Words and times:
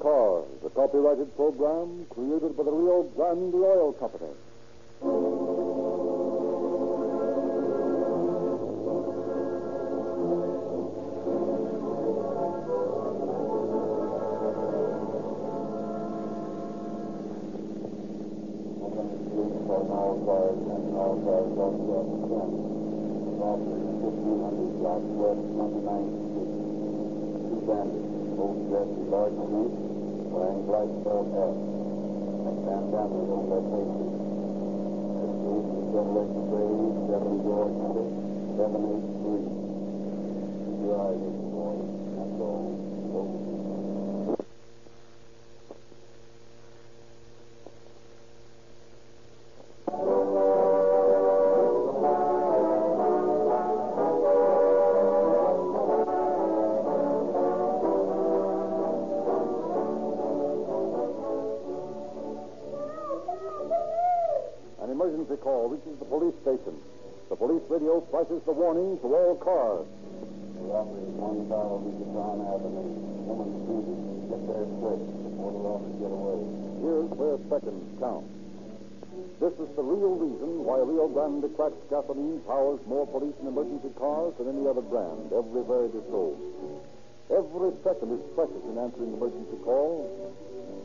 Cars, 0.00 0.46
a 0.64 0.70
copyrighted 0.70 1.34
program 1.36 2.06
created 2.10 2.56
by 2.56 2.64
the 2.64 2.70
Rio 2.70 3.02
Grande 3.14 3.54
Oil 3.54 3.92
Company. 3.94 4.30
Reaches 65.78 65.98
the 65.98 66.04
police 66.06 66.34
station. 66.42 66.74
The 67.28 67.36
police 67.36 67.62
radio 67.68 68.00
flashes 68.10 68.42
the 68.46 68.52
warning 68.52 68.98
to 68.98 69.06
all 69.14 69.36
cars. 69.38 69.86
Is 70.58 70.66
1000 70.66 71.46
Yucatan 72.02 72.38
Avenue. 72.50 72.90
Woman 73.30 73.50
speeding. 73.62 74.02
Get 74.26 74.42
there 74.48 74.66
quick 74.82 75.02
before 75.22 75.52
the 75.54 75.62
robbers 75.62 75.94
get 76.02 76.10
away. 76.10 76.40
Here's 76.82 77.10
where 77.14 77.38
seconds 77.46 77.86
count. 78.02 78.26
This 79.38 79.54
is 79.62 79.70
the 79.78 79.86
real 79.86 80.18
reason 80.18 80.66
why 80.66 80.82
Rio 80.82 81.06
Grande 81.06 81.46
cracked 81.54 81.78
gasoline 81.90 82.42
powers 82.42 82.82
more 82.90 83.06
police 83.06 83.38
and 83.38 83.46
emergency 83.46 83.94
cars 83.94 84.34
than 84.34 84.50
any 84.50 84.66
other 84.66 84.82
brand, 84.82 85.30
everywhere 85.30 85.86
it 85.86 85.94
is 85.94 86.02
sold. 86.10 86.38
Every 87.30 87.70
second 87.86 88.18
is 88.18 88.22
precious 88.34 88.64
in 88.66 88.82
answering 88.82 89.14
emergency 89.14 89.58
calls, 89.62 90.10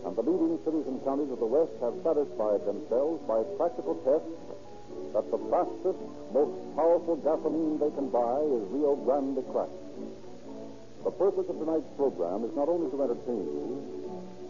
and 0.05 0.13
the 0.13 0.21
leading 0.21 0.59
cities 0.61 0.85
and 0.85 1.01
counties 1.01 1.31
of 1.33 1.39
the 1.39 1.49
West 1.49 1.73
have 1.81 1.97
satisfied 2.05 2.61
themselves 2.67 3.23
by 3.25 3.41
practical 3.57 3.97
tests 4.05 4.52
that 5.13 5.29
the 5.29 5.37
fastest, 5.53 6.01
most 6.33 6.57
powerful 6.75 7.15
gasoline 7.21 7.77
they 7.77 7.93
can 7.93 8.09
buy 8.09 8.41
is 8.41 8.65
Rio 8.73 8.97
Grande 9.05 9.45
cracked. 9.53 9.77
The 11.05 11.11
purpose 11.13 11.45
of 11.49 11.59
tonight's 11.61 11.89
program 11.95 12.43
is 12.43 12.53
not 12.57 12.67
only 12.67 12.89
to 12.89 12.97
entertain 12.97 13.45
you, 13.45 13.77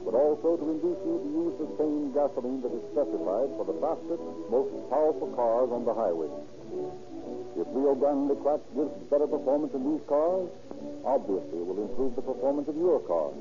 but 0.07 0.15
also 0.15 0.55
to 0.55 0.65
induce 0.71 0.99
you 1.03 1.15
to 1.19 1.29
use 1.35 1.55
the 1.59 1.69
same 1.75 2.15
gasoline 2.15 2.61
that 2.63 2.71
is 2.71 2.83
specified 2.95 3.51
for 3.59 3.65
the 3.67 3.75
fastest, 3.83 4.23
most 4.47 4.71
powerful 4.87 5.27
cars 5.35 5.69
on 5.71 5.83
the 5.83 5.95
highway. 5.95 6.31
If 7.59 7.67
Rio 7.75 7.95
Grande 7.95 8.35
Cracked 8.39 8.67
gives 8.75 8.91
better 9.11 9.27
performance 9.27 9.73
in 9.75 9.83
these 9.83 10.03
cars, 10.07 10.47
obviously 11.03 11.59
it 11.59 11.67
will 11.67 11.81
improve 11.83 12.15
the 12.15 12.23
performance 12.23 12.67
of 12.67 12.77
your 12.77 12.99
car. 13.03 13.31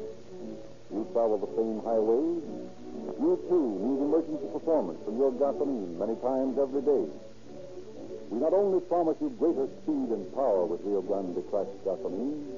You 0.91 1.07
travel 1.15 1.39
the 1.39 1.53
same 1.55 1.81
highways. 1.87 2.43
You 3.23 3.39
too 3.47 3.69
need 3.79 4.03
emergency 4.03 4.51
performance 4.51 4.99
from 5.07 5.15
your 5.17 5.31
gasoline 5.39 5.95
many 5.95 6.19
times 6.19 6.59
every 6.59 6.83
day. 6.83 7.07
We 8.35 8.43
not 8.43 8.51
only 8.53 8.81
promise 8.91 9.15
you 9.23 9.31
greater 9.39 9.71
speed 9.83 10.11
and 10.11 10.27
power 10.35 10.67
with 10.67 10.83
Rio 10.83 11.07
Grande 11.07 11.39
Cracked 11.47 11.71
gasoline, 11.87 12.51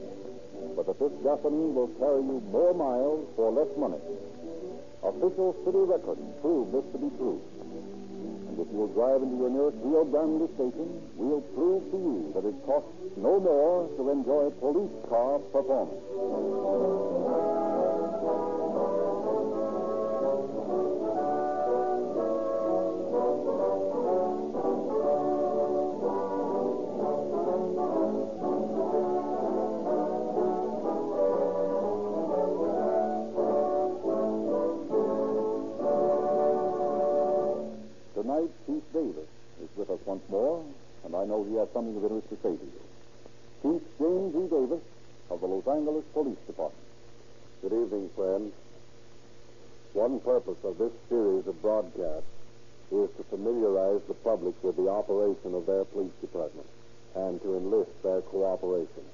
but 0.73 0.89
that 0.89 0.97
this 0.97 1.13
gasoline 1.21 1.77
will 1.77 1.93
carry 2.01 2.25
you 2.25 2.41
more 2.49 2.73
miles 2.73 3.29
for 3.37 3.53
less 3.53 3.69
money. 3.77 4.01
Official 5.05 5.53
city 5.69 5.85
records 5.85 6.25
prove 6.41 6.73
this 6.73 6.87
to 6.93 6.99
be 6.99 7.13
true. 7.21 7.45
And 8.49 8.57
if 8.57 8.69
you'll 8.73 8.89
drive 8.97 9.21
into 9.21 9.37
your 9.37 9.53
nearest 9.53 9.77
Rio 9.85 10.09
Grande 10.09 10.49
station, 10.57 10.89
we'll 11.21 11.45
prove 11.53 11.85
to 11.93 11.99
you 12.01 12.33
that 12.33 12.49
it 12.49 12.57
costs 12.65 12.89
no 13.21 13.37
more 13.37 13.85
to 14.01 14.03
enjoy 14.09 14.49
police 14.65 14.97
car 15.13 15.45
performance. 15.53 16.94
Los 45.67 45.77
Angeles 45.77 46.05
Police 46.13 46.39
Department. 46.47 46.85
Good 47.63 47.73
evening, 47.73 48.11
friends. 48.15 48.53
One 49.95 50.21
purpose 50.21 50.59
of 50.63 50.77
this 50.77 50.93
series 51.09 51.47
of 51.47 51.61
broadcasts 51.63 52.29
is 52.93 53.09
to 53.17 53.25
familiarize 53.31 54.03
the 54.07 54.15
public 54.15 54.55
with 54.63 54.77
the 54.77 54.89
operation 54.89 55.55
of 55.55 55.65
their 55.65 55.85
police 55.87 56.13
department 56.21 56.67
and 57.15 57.41
to 57.43 57.57
enlist 57.57 57.91
their 58.03 58.21
cooperation. 58.23 59.05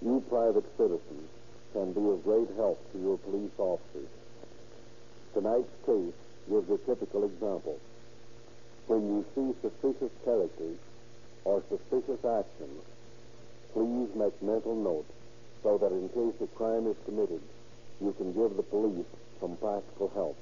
You 0.00 0.24
private 0.30 0.64
citizens 0.78 1.28
can 1.72 1.92
be 1.92 2.08
of 2.08 2.24
great 2.24 2.48
help 2.56 2.80
to 2.92 2.98
your 2.98 3.18
police 3.18 3.52
officers. 3.58 4.08
Tonight's 5.34 5.76
case 5.84 6.14
gives 6.48 6.70
a 6.70 6.78
typical 6.78 7.24
example. 7.24 7.78
When 8.86 9.02
you 9.02 9.24
see 9.34 9.52
suspicious 9.60 10.12
characters 10.24 10.78
or 11.44 11.62
suspicious 11.68 12.24
actions, 12.24 12.80
please 13.76 14.08
make 14.16 14.32
mental 14.40 14.74
notes 14.74 15.12
so 15.62 15.76
that 15.76 15.92
in 15.92 16.08
case 16.08 16.32
a 16.40 16.46
crime 16.56 16.86
is 16.86 16.96
committed, 17.04 17.42
you 18.00 18.10
can 18.16 18.32
give 18.32 18.56
the 18.56 18.62
police 18.62 19.04
some 19.38 19.54
practical 19.60 20.08
help. 20.16 20.36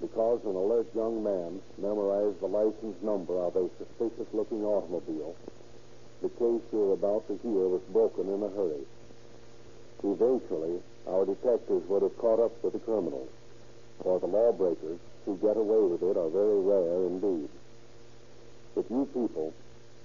Because 0.00 0.40
an 0.42 0.56
alert 0.56 0.90
young 0.96 1.22
man 1.22 1.62
memorized 1.78 2.40
the 2.40 2.50
license 2.50 2.98
number 3.06 3.38
of 3.38 3.54
a 3.54 3.70
suspicious 3.78 4.26
looking 4.34 4.64
automobile, 4.64 5.36
the 6.22 6.28
case 6.42 6.62
you're 6.72 6.94
about 6.94 7.22
to 7.28 7.38
hear 7.38 7.70
was 7.70 7.82
broken 7.94 8.26
in 8.26 8.42
a 8.42 8.50
hurry. 8.50 8.82
Eventually, 10.02 10.82
our 11.06 11.24
detectives 11.24 11.86
would 11.86 12.02
have 12.02 12.18
caught 12.18 12.42
up 12.42 12.50
with 12.64 12.72
the 12.72 12.80
criminals, 12.80 13.30
for 14.02 14.18
the 14.18 14.26
lawbreakers 14.26 14.98
who 15.24 15.38
get 15.38 15.56
away 15.56 15.86
with 15.86 16.02
it 16.02 16.18
are 16.18 16.30
very 16.30 16.58
rare 16.66 17.06
indeed. 17.06 17.48
But 18.74 18.90
you 18.90 19.06
people 19.14 19.54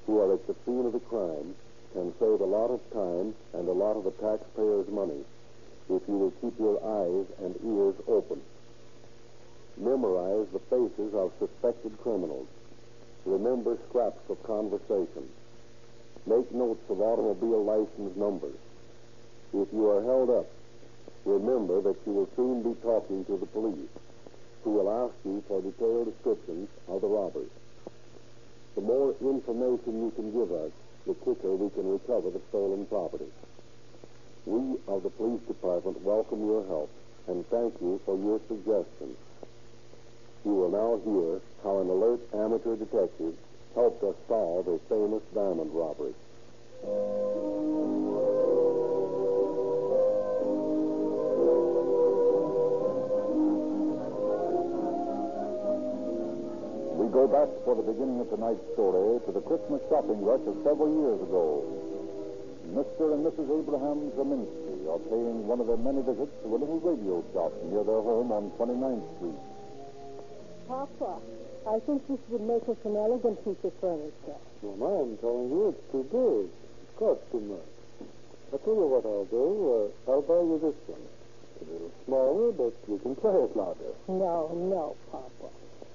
who 0.06 0.20
are 0.22 0.36
at 0.36 0.46
the 0.46 0.54
scene 0.64 0.86
of 0.86 0.94
the 0.94 1.00
crime 1.00 1.56
can 1.98 2.14
save 2.20 2.42
a 2.42 2.46
lot 2.46 2.70
of 2.70 2.80
time 2.94 3.34
and 3.58 3.68
a 3.68 3.74
lot 3.74 3.98
of 3.98 4.04
the 4.04 4.14
taxpayers' 4.22 4.88
money 4.88 5.26
if 5.90 6.04
you 6.08 6.14
will 6.14 6.34
keep 6.42 6.54
your 6.60 6.78
eyes 6.78 7.26
and 7.42 7.56
ears 7.66 7.96
open. 8.08 8.40
Memorize 9.78 10.46
the 10.54 10.62
faces 10.70 11.12
of 11.16 11.34
suspected 11.40 11.98
criminals. 12.04 12.46
Remember 13.26 13.80
scraps 13.90 14.22
of 14.30 14.38
conversation. 14.44 15.26
Make 16.28 16.54
notes 16.54 16.86
of 16.88 17.02
automobile 17.02 17.66
license 17.66 18.16
numbers. 18.16 18.60
If 19.54 19.74
you 19.74 19.90
are 19.90 20.04
held 20.04 20.30
up, 20.30 20.46
remember 21.26 21.82
that 21.82 21.98
you 22.06 22.14
will 22.14 22.30
soon 22.36 22.62
be 22.62 22.80
talking 22.82 23.26
to 23.26 23.38
the 23.38 23.48
police, 23.48 23.90
who 24.64 24.72
will 24.72 24.92
ask 24.92 25.16
you 25.26 25.44
for 25.48 25.62
detailed 25.62 26.14
descriptions 26.14 26.70
of 26.90 27.02
the 27.02 27.08
robbers. 27.08 27.50
The 28.76 28.82
more 28.82 29.16
information 29.20 30.04
you 30.04 30.12
can 30.16 30.32
give 30.32 30.52
us, 30.52 30.72
the 31.08 31.14
quicker 31.14 31.56
we 31.56 31.70
can 31.70 31.90
recover 31.90 32.30
the 32.30 32.42
stolen 32.50 32.86
property. 32.86 33.32
We 34.46 34.78
of 34.88 35.04
the 35.04 35.10
police 35.10 35.42
department 35.48 36.02
welcome 36.02 36.46
your 36.46 36.68
help 36.68 36.92
and 37.28 37.48
thank 37.50 37.74
you 37.82 38.02
for 38.06 38.18
your 38.18 38.40
suggestions. 38.48 39.18
You 40.44 40.52
will 40.52 40.72
now 40.72 41.00
hear 41.04 41.42
how 41.64 41.80
an 41.80 41.90
alert 41.90 42.20
amateur 42.34 42.76
detective 42.76 43.36
helped 43.74 44.04
us 44.04 44.16
solve 44.28 44.68
a 44.68 44.80
famous 44.90 45.24
diamond 45.34 45.72
robbery. 45.72 46.14
Go 57.18 57.26
back 57.26 57.50
for 57.66 57.74
the 57.74 57.82
beginning 57.82 58.22
of 58.22 58.30
tonight's 58.30 58.62
story 58.78 59.18
to 59.26 59.34
the 59.34 59.42
Christmas 59.42 59.82
shopping 59.90 60.22
rush 60.22 60.46
of 60.46 60.54
several 60.62 60.86
years 61.02 61.18
ago. 61.26 61.66
Mr. 62.78 63.10
and 63.10 63.26
Mrs. 63.26 63.50
Abraham 63.58 64.14
Zeminski 64.14 64.86
are 64.86 65.02
paying 65.10 65.50
one 65.50 65.58
of 65.58 65.66
their 65.66 65.82
many 65.82 66.06
visits 66.06 66.30
to 66.46 66.48
a 66.54 66.58
little 66.62 66.78
radio 66.78 67.26
shop 67.34 67.50
near 67.74 67.82
their 67.82 68.06
home 68.06 68.30
on 68.30 68.54
29th 68.62 69.02
Street. 69.18 69.42
Papa, 70.70 71.18
I 71.66 71.82
think 71.90 72.06
this 72.06 72.22
would 72.30 72.46
make 72.46 72.70
us 72.70 72.78
an 72.86 72.94
elegant 72.94 73.42
piece 73.42 73.66
of 73.66 73.74
furniture. 73.82 74.38
Mama, 74.62 75.10
I'm 75.10 75.18
telling 75.18 75.50
you, 75.50 75.74
it's 75.74 75.86
too 75.90 76.06
big. 76.14 76.46
It 76.54 76.92
costs 77.02 77.26
too 77.34 77.42
much. 77.50 77.74
I'll 78.54 78.62
tell 78.62 78.78
you 78.78 78.86
what 78.94 79.06
I'll 79.10 79.26
do. 79.34 79.90
Uh, 80.06 80.12
I'll 80.14 80.22
buy 80.22 80.38
you 80.38 80.62
this 80.62 80.78
one. 80.86 81.02
It's 81.02 81.66
a 81.66 81.74
little 81.74 81.94
smaller, 82.06 82.54
but 82.54 82.78
you 82.86 83.02
can 83.02 83.18
play 83.18 83.42
it 83.42 83.58
louder. 83.58 83.98
No, 84.06 84.54
no, 84.54 84.94
Papa. 85.10 85.50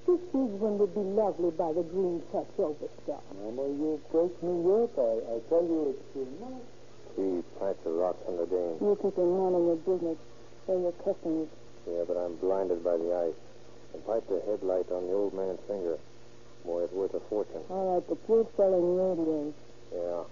This 0.07 0.19
big 0.35 0.51
one 0.59 0.79
would 0.79 0.95
be 0.95 1.01
lovely 1.01 1.51
by 1.55 1.73
the 1.73 1.83
green 1.87 2.23
touch 2.33 2.51
over 2.59 2.89
stuff. 3.05 3.23
Mama, 3.39 3.71
you 3.71 4.01
break 4.11 4.35
me 4.43 4.55
up. 4.83 4.91
I, 4.99 5.13
I 5.31 5.37
tell 5.47 5.63
you 5.63 5.95
it's 5.95 6.05
too 6.13 6.27
much. 6.43 6.67
Gee, 7.15 7.43
pints 7.61 7.87
of 7.87 7.95
rocks 7.95 8.19
on 8.27 8.37
the 8.37 8.47
dame. 8.47 8.83
You 8.83 8.99
keep 8.99 9.17
in 9.17 9.31
mind 9.31 9.55
on 9.55 9.63
your 9.63 9.81
business. 9.87 10.19
They're 10.67 10.81
your 10.81 10.97
customers. 11.07 11.49
Yeah, 11.87 12.03
but 12.07 12.17
I'm 12.19 12.35
blinded 12.37 12.83
by 12.83 12.97
the 12.97 13.31
ice. 13.31 13.39
And 13.95 14.05
pipe 14.07 14.27
the 14.27 14.43
headlight 14.49 14.91
on 14.91 15.07
the 15.07 15.13
old 15.13 15.35
man's 15.35 15.61
finger. 15.69 15.99
Boy, 16.65 16.85
it's 16.85 16.93
worth 16.93 17.15
a 17.15 17.21
fortune. 17.29 17.63
All 17.69 17.95
right, 17.95 18.05
but 18.09 18.19
you're 18.29 18.47
selling 18.57 18.97
radios. 18.97 19.55
Yeah. 19.93 20.23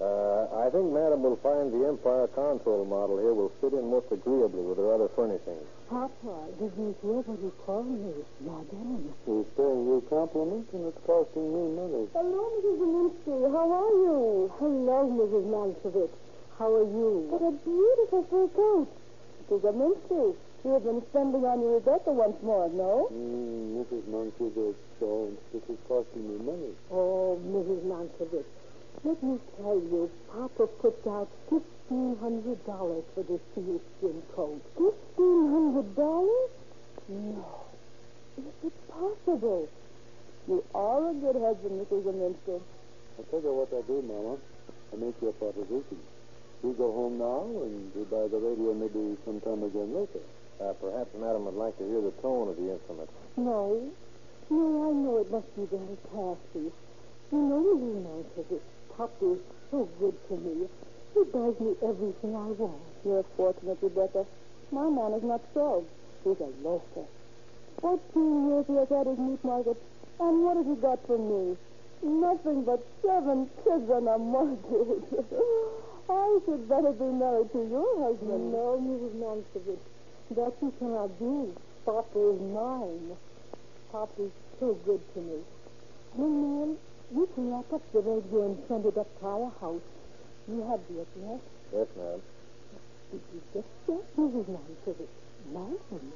Uh, 0.00 0.64
I 0.64 0.70
think 0.70 0.92
Madam 0.94 1.22
will 1.26 1.40
find 1.42 1.72
the 1.74 1.88
Empire 1.88 2.28
console 2.28 2.84
model 2.84 3.18
here 3.18 3.34
will 3.34 3.50
fit 3.60 3.72
in 3.72 3.90
most 3.90 4.06
agreeably 4.12 4.62
with 4.62 4.78
her 4.78 4.94
other 4.94 5.08
furnishings. 5.16 5.66
Papa, 5.88 6.52
did 6.60 6.72
you 6.76 6.92
hear 7.00 7.24
what 7.24 7.40
he 7.40 7.48
called 7.64 7.88
me? 7.88 8.12
Madame. 8.44 9.08
He's 9.24 9.48
paying 9.56 9.88
you 9.88 10.04
compliments, 10.12 10.68
and 10.76 10.84
it's 10.84 11.00
costing 11.08 11.48
me 11.48 11.64
money. 11.80 12.04
Hello, 12.12 12.44
Mrs. 12.60 12.76
Zelinsky. 12.76 13.36
How 13.48 13.66
are 13.72 13.94
you? 13.96 14.52
Hello, 14.60 14.98
Mrs. 15.08 15.48
Mansovich. 15.48 16.12
How 16.58 16.68
are 16.76 16.84
you? 16.84 17.24
What 17.32 17.40
a 17.40 17.52
beautiful 17.64 18.20
fur 18.28 18.48
coat. 18.52 18.88
Mrs. 19.48 19.60
Zelinsky, 19.64 20.36
you 20.64 20.70
have 20.76 20.84
been 20.84 21.00
spending 21.08 21.44
on 21.48 21.60
your 21.64 21.80
Rebecca 21.80 22.12
once 22.12 22.36
more, 22.42 22.68
no? 22.68 23.08
Mm, 23.08 23.80
Mrs. 23.80 24.04
Mankiewicz, 24.12 24.76
so 25.00 25.32
this 25.56 25.62
is 25.72 25.78
costing 25.88 26.28
me 26.28 26.36
money. 26.44 26.72
Oh, 26.92 27.40
Mrs. 27.48 27.80
Mansovich, 27.88 28.44
let 29.04 29.22
me 29.22 29.38
tell 29.56 29.74
you, 29.76 30.10
Papa 30.32 30.66
put 30.80 31.06
out 31.06 31.28
fifteen 31.48 32.16
hundred 32.20 32.64
dollars 32.66 33.04
for 33.14 33.22
this 33.22 33.40
sealskin 33.54 34.22
coat. 34.34 34.60
Fifteen 34.76 35.50
hundred 35.50 35.94
dollars? 35.96 36.50
No. 37.08 37.44
Is 38.38 38.44
it 38.64 38.88
possible? 38.90 39.68
You 40.46 40.64
are 40.74 41.10
a 41.10 41.14
good 41.14 41.36
husband, 41.36 41.86
Mrs. 41.86 42.02
Zelinsky. 42.04 42.60
I'll 43.18 43.24
tell 43.30 43.40
you 43.42 43.52
what 43.52 43.68
I 43.72 43.82
do, 43.86 44.02
Mama. 44.02 44.36
I 44.92 44.96
make 44.96 45.14
you 45.20 45.28
a 45.28 45.32
proposition. 45.32 45.98
You 46.62 46.72
go 46.76 46.90
home 46.92 47.18
now, 47.18 47.44
and 47.62 47.92
we 47.94 48.04
buy 48.04 48.26
the 48.28 48.38
radio 48.38 48.74
maybe 48.74 49.16
sometime 49.24 49.62
again 49.62 49.94
later. 49.94 50.20
Uh, 50.60 50.72
perhaps 50.80 51.10
Madam 51.14 51.44
would 51.44 51.54
like 51.54 51.76
to 51.78 51.84
hear 51.86 52.00
the 52.00 52.10
tone 52.22 52.48
of 52.48 52.56
the 52.56 52.72
instrument. 52.72 53.08
No. 53.36 53.78
No, 54.50 54.88
I 54.88 54.92
know 54.92 55.18
it 55.18 55.30
must 55.30 55.54
be 55.54 55.66
very 55.66 55.96
tasty. 56.08 56.72
You 57.30 57.38
know, 57.38 57.60
Mrs. 57.78 58.02
Mansovich, 58.02 58.60
Papa 58.98 59.30
is 59.30 59.38
so 59.70 59.88
good 60.00 60.16
to 60.26 60.34
me. 60.42 60.66
He 61.14 61.22
buys 61.30 61.54
me 61.60 61.76
everything 61.86 62.34
I 62.34 62.50
want. 62.58 62.82
You're 63.04 63.22
fortunate, 63.36 63.78
Rebecca. 63.80 64.26
My 64.72 64.90
man 64.90 65.12
is 65.12 65.22
not 65.22 65.40
so. 65.54 65.84
He's 66.24 66.40
a 66.40 66.50
loafer. 66.66 67.06
Fourteen 67.80 68.48
years 68.50 68.66
he 68.66 68.74
has 68.74 68.88
had 68.88 69.06
his 69.06 69.18
meat 69.18 69.38
market, 69.44 69.80
and 70.18 70.42
what 70.42 70.56
has 70.56 70.66
he 70.66 70.74
got 70.82 70.98
for 71.06 71.14
me? 71.14 71.56
Nothing 72.02 72.64
but 72.64 72.82
seven 73.00 73.48
kids 73.62 73.88
and 73.88 74.08
a 74.08 74.18
mortgage. 74.18 75.06
I 76.10 76.38
should 76.44 76.68
better 76.68 76.90
be 76.90 77.04
married 77.04 77.52
to 77.52 77.62
your 77.70 78.02
husband. 78.02 78.50
No, 78.50 78.82
Mrs. 78.82 79.14
Mansovich. 79.14 79.78
That 80.34 80.54
you 80.60 80.72
cannot 80.80 81.16
do. 81.20 81.54
Papa 81.86 82.18
is 82.18 82.40
mine. 82.50 83.16
Papa 83.92 84.22
is 84.26 84.32
so 84.58 84.74
good 84.84 85.00
to 85.14 85.20
me. 85.20 85.38
Young 86.18 86.42
man, 86.42 86.76
you 87.14 87.28
can 87.34 87.50
lock 87.50 87.66
up 87.72 87.82
the 87.92 88.00
radio 88.00 88.46
and 88.46 88.58
send 88.68 88.86
it 88.86 88.96
up 88.98 89.08
to 89.20 89.26
our 89.26 89.52
house. 89.60 89.82
You 90.46 90.60
have 90.68 90.80
the 90.88 91.02
address. 91.02 91.40
Yes, 91.72 91.86
Madam. 91.96 92.22
Did 93.10 93.20
you 93.32 93.40
get 93.54 93.64
that, 93.86 94.16
Mrs. 94.16 94.46
Mansovich? 94.48 95.08
Madam. 95.52 96.12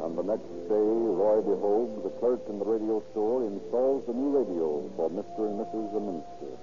On 0.00 0.16
the 0.16 0.22
next 0.22 0.48
day, 0.68 0.90
Roy 1.20 1.42
DeHogue, 1.42 2.02
the 2.02 2.10
clerk 2.20 2.40
in 2.48 2.58
the 2.58 2.64
radio 2.64 3.02
store, 3.12 3.44
installs 3.44 4.06
the 4.06 4.14
new 4.14 4.30
radio 4.38 4.88
for 4.96 5.10
Mr. 5.10 5.46
and 5.46 5.60
Mrs. 5.60 5.92
Zeminski. 5.92 6.56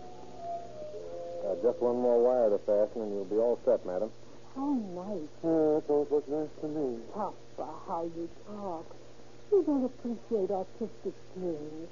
Uh, 1.46 1.56
just 1.62 1.80
one 1.80 2.02
more 2.02 2.20
wire 2.24 2.50
to 2.50 2.58
fasten, 2.66 3.04
and 3.04 3.14
you'll 3.14 3.26
be 3.26 3.38
all 3.38 3.60
set, 3.64 3.86
Madam. 3.86 4.12
How 4.58 4.74
nice. 4.74 5.30
Uh, 5.46 5.78
that 5.78 5.84
always 5.88 6.10
looks 6.10 6.28
nice 6.28 6.50
to 6.62 6.68
me. 6.68 6.98
Papa, 7.14 7.70
how 7.88 8.10
you 8.18 8.28
talk. 8.50 8.86
You 9.52 9.62
don't 9.62 9.86
appreciate 9.86 10.50
artistic 10.50 11.14
things. 11.38 11.88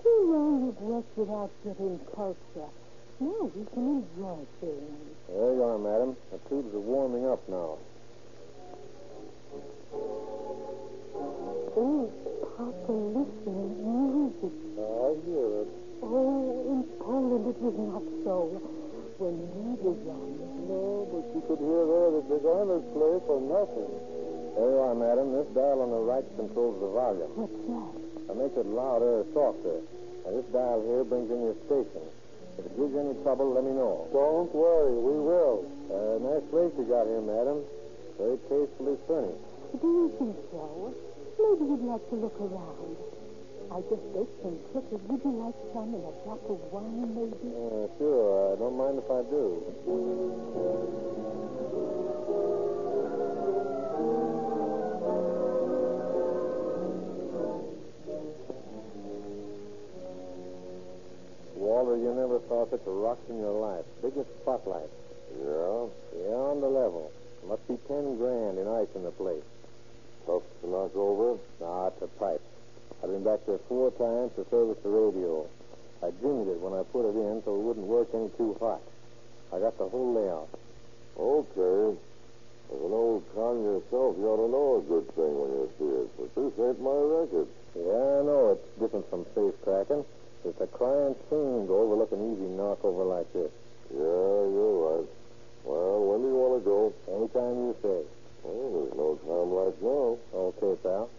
Too 0.00 0.20
long 0.30 0.66
you've 0.66 0.80
worked 0.80 1.18
without 1.18 1.50
getting 1.64 1.98
culture. 2.14 2.70
Now 3.18 3.50
we 3.50 3.66
can 3.74 4.06
enjoy 4.06 4.46
things. 4.60 5.10
There 5.26 5.54
you 5.54 5.62
are, 5.64 5.78
Madam. 5.78 6.16
The 6.30 6.38
tubes 6.48 6.72
are 6.72 6.78
warming 6.78 7.26
up 7.26 7.42
now. 7.48 7.78
Oh, 11.74 12.12
Papa, 12.56 12.92
listen. 12.92 13.58
Music. 13.82 14.54
I 14.78 15.18
hear 15.26 15.62
it. 15.62 15.68
Oh, 16.00 16.62
in 16.70 16.84
Poland 17.02 17.46
it 17.48 17.58
was 17.60 17.74
not 17.74 18.02
so. 18.22 18.83
When 19.14 19.38
we 19.38 19.78
were 19.78 19.94
young. 20.02 20.34
No, 20.66 21.06
but 21.06 21.22
you 21.30 21.42
could 21.46 21.62
hear 21.62 21.82
there 21.86 22.08
that 22.18 22.24
the 22.26 22.34
designers 22.42 22.82
play 22.90 23.14
for 23.30 23.38
nothing. 23.38 23.92
There 24.58 24.70
you 24.74 24.80
are, 24.82 24.94
Madam. 24.98 25.30
This 25.38 25.46
dial 25.54 25.86
on 25.86 25.94
the 25.94 26.02
right 26.02 26.26
controls 26.34 26.82
the 26.82 26.90
volume. 26.90 27.30
What's 27.38 27.54
that? 27.54 28.34
It 28.34 28.36
makes 28.42 28.56
it 28.58 28.66
louder 28.66 29.22
or 29.22 29.26
softer. 29.30 29.78
And 30.26 30.34
this 30.34 30.48
dial 30.50 30.82
here 30.82 31.06
brings 31.06 31.30
in 31.30 31.46
your 31.46 31.54
station. 31.70 32.02
If 32.58 32.66
it 32.66 32.74
gives 32.74 32.90
you 32.90 33.00
any 33.06 33.14
trouble, 33.22 33.54
let 33.54 33.62
me 33.62 33.70
know. 33.70 34.10
Don't 34.10 34.50
worry, 34.50 34.98
we 34.98 35.14
will. 35.14 35.62
Uh, 35.90 36.18
nice 36.18 36.42
place 36.50 36.74
you 36.74 36.86
got 36.90 37.06
here, 37.06 37.22
Madam. 37.22 37.62
Very 38.18 38.38
tastefully 38.50 38.98
furnished. 39.06 39.46
Do 39.78 39.86
you 39.86 40.06
think 40.18 40.36
so? 40.50 40.90
Maybe 41.38 41.70
you'd 41.70 41.86
like 41.86 42.02
to 42.10 42.16
look 42.18 42.38
around. 42.42 42.98
I 43.74 43.80
just 43.90 44.06
baked 44.14 44.40
some 44.40 44.56
cookies. 44.72 45.02
Would 45.08 45.20
you 45.24 45.34
like 45.34 45.58
some 45.74 45.94
and 45.98 46.06
a 46.06 46.14
drop 46.22 46.38
of 46.46 46.62
wine, 46.70 47.10
maybe? 47.10 47.50
Uh, 47.50 47.90
sure. 47.98 48.54
I 48.54 48.56
don't 48.62 48.78
mind 48.78 49.02
if 49.02 49.10
I 49.10 49.22
do. 49.26 49.66
Walter, 61.56 61.96
you 61.96 62.14
never 62.14 62.38
saw 62.46 62.70
such 62.70 62.86
a 62.86 62.90
rocks 62.90 63.28
in 63.28 63.38
your 63.40 63.58
life. 63.58 63.84
Biggest 64.00 64.30
spotlight. 64.42 64.90
Yeah? 65.34 65.90
Yeah, 66.14 66.38
on 66.46 66.60
the 66.60 66.68
level. 66.68 67.10
Must 67.48 67.66
be 67.66 67.76
ten 67.88 68.18
grand 68.18 68.56
in 68.58 68.68
ice 68.68 68.86
in 68.94 69.02
the 69.02 69.10
place. 69.10 69.42
Tough 70.26 70.44
to 70.62 70.70
knock 70.70 70.94
over? 70.94 71.40
Nah, 71.60 71.88
it's 71.88 72.02
a 72.02 72.06
pipe. 72.06 72.40
I've 73.04 73.12
been 73.12 73.20
back 73.22 73.44
there 73.44 73.60
four 73.68 73.92
times 74.00 74.32
to 74.32 74.48
service 74.48 74.80
the 74.80 74.88
radio. 74.88 75.44
I 76.00 76.08
dimmed 76.24 76.48
it 76.48 76.56
when 76.56 76.72
I 76.72 76.88
put 76.88 77.04
it 77.04 77.12
in 77.12 77.44
so 77.44 77.52
it 77.52 77.60
wouldn't 77.60 77.84
work 77.84 78.08
any 78.16 78.32
too 78.40 78.56
hot. 78.56 78.80
I 79.52 79.60
got 79.60 79.76
the 79.76 79.84
whole 79.92 80.16
layout. 80.16 80.48
Okay. 81.12 82.00
As 82.72 82.80
an 82.80 82.96
old 82.96 83.20
con 83.36 83.60
yourself, 83.60 84.16
you 84.16 84.24
ought 84.24 84.40
to 84.40 84.48
know 84.48 84.80
a 84.80 84.84
good 84.88 85.04
thing 85.12 85.36
when 85.36 85.50
you 85.52 85.68
see 85.76 85.92
it. 86.00 86.08
But 86.16 86.32
this 86.32 86.56
ain't 86.64 86.80
my 86.80 86.96
record. 86.96 87.48
Yeah, 87.76 87.92
I 87.92 88.20
know 88.24 88.56
it's 88.56 88.64
different 88.80 89.04
from 89.12 89.28
safe 89.36 89.52
cracking. 89.60 90.00
It's 90.48 90.60
a 90.64 90.68
crying 90.72 91.12
shame 91.28 91.68
to 91.68 91.72
overlook 91.76 92.08
an 92.08 92.24
easy 92.24 92.48
knockover 92.56 93.04
like 93.04 93.28
this. 93.36 93.52
Yeah, 93.92 94.48
you're 94.48 94.80
right. 94.80 95.08
Well, 95.68 96.08
when 96.08 96.24
do 96.24 96.32
you 96.32 96.40
want 96.40 96.56
to 96.56 96.64
go? 96.64 96.80
Anytime 97.12 97.68
you 97.68 97.76
say. 97.84 98.00
Well, 98.48 98.64
there's 98.80 98.96
no 98.96 99.08
time 99.28 99.48
like 99.60 99.76
now. 99.84 100.16
Okay, 100.56 100.72
pal. 100.80 101.12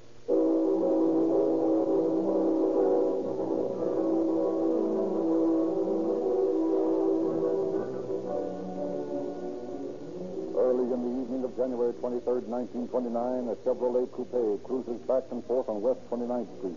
Early 10.76 10.92
in 10.92 11.04
the 11.08 11.22
evening 11.24 11.44
of 11.46 11.56
January 11.56 11.94
23rd, 12.04 12.52
1929, 12.52 13.48
a 13.48 13.56
Chevrolet 13.64 14.12
coupe 14.12 14.60
cruises 14.68 15.00
back 15.08 15.24
and 15.32 15.40
forth 15.48 15.70
on 15.70 15.80
West 15.80 16.04
29th 16.12 16.52
Street. 16.60 16.76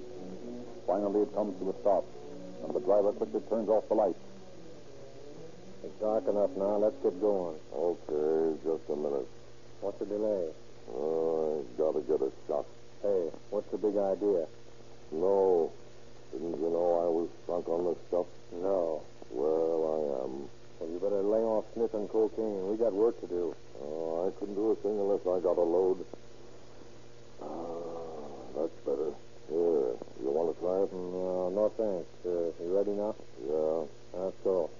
Finally, 0.86 1.26
it 1.26 1.34
comes 1.34 1.58
to 1.58 1.70
a 1.70 1.74
stop, 1.82 2.06
and 2.62 2.70
the 2.70 2.78
driver 2.78 3.10
quickly 3.10 3.42
turns 3.50 3.68
off 3.68 3.82
the 3.88 3.98
lights. 3.98 4.22
It's 5.82 5.98
dark 5.98 6.28
enough 6.30 6.54
now. 6.54 6.78
Let's 6.78 6.94
get 7.02 7.20
going. 7.20 7.58
Okay, 7.74 8.54
just 8.62 8.86
a 8.86 8.94
minute. 8.94 9.26
What's 9.82 9.98
the 9.98 10.06
delay? 10.06 10.46
Oh, 10.94 11.58
I 11.58 11.74
gotta 11.74 11.98
get 12.06 12.22
a 12.22 12.30
shot. 12.46 12.66
Hey, 13.02 13.34
what's 13.50 13.66
the 13.74 13.82
big 13.82 13.98
idea? 13.98 14.46
No. 15.10 15.72
Didn't 16.30 16.54
you 16.54 16.70
know 16.70 17.02
I 17.02 17.08
was 17.10 17.28
sunk 17.50 17.66
on 17.66 17.82
this 17.82 17.98
stuff? 18.06 18.30
No. 18.62 19.02
Well, 19.34 19.82
I 19.90 20.22
am. 20.22 20.46
Well, 20.78 20.88
you 20.88 21.00
better 21.00 21.22
lay 21.22 21.42
off 21.42 21.64
sniffing 21.74 22.06
cocaine. 22.06 22.70
We 22.70 22.76
got 22.76 22.94
work 22.94 23.20
to 23.22 23.26
do. 23.26 23.56
Oh, 23.82 24.26
I 24.26 24.38
couldn't 24.38 24.54
do 24.54 24.70
a 24.70 24.76
thing 24.76 24.98
unless 24.98 25.20
I 25.22 25.40
got 25.40 25.58
a 25.58 25.62
load. 25.62 26.04
Ah, 27.42 28.56
that's 28.56 28.74
better. 28.84 29.12
Here, 29.48 29.94
you 30.20 30.30
want 30.30 30.54
to 30.54 30.60
try 30.60 30.82
it? 30.82 30.92
No, 30.92 31.48
no 31.50 31.72
thanks. 31.76 32.08
Uh, 32.26 32.62
you 32.62 32.76
ready 32.76 32.90
now? 32.90 33.14
Yeah. 33.46 34.20
Let's 34.20 34.36
go. 34.44 34.70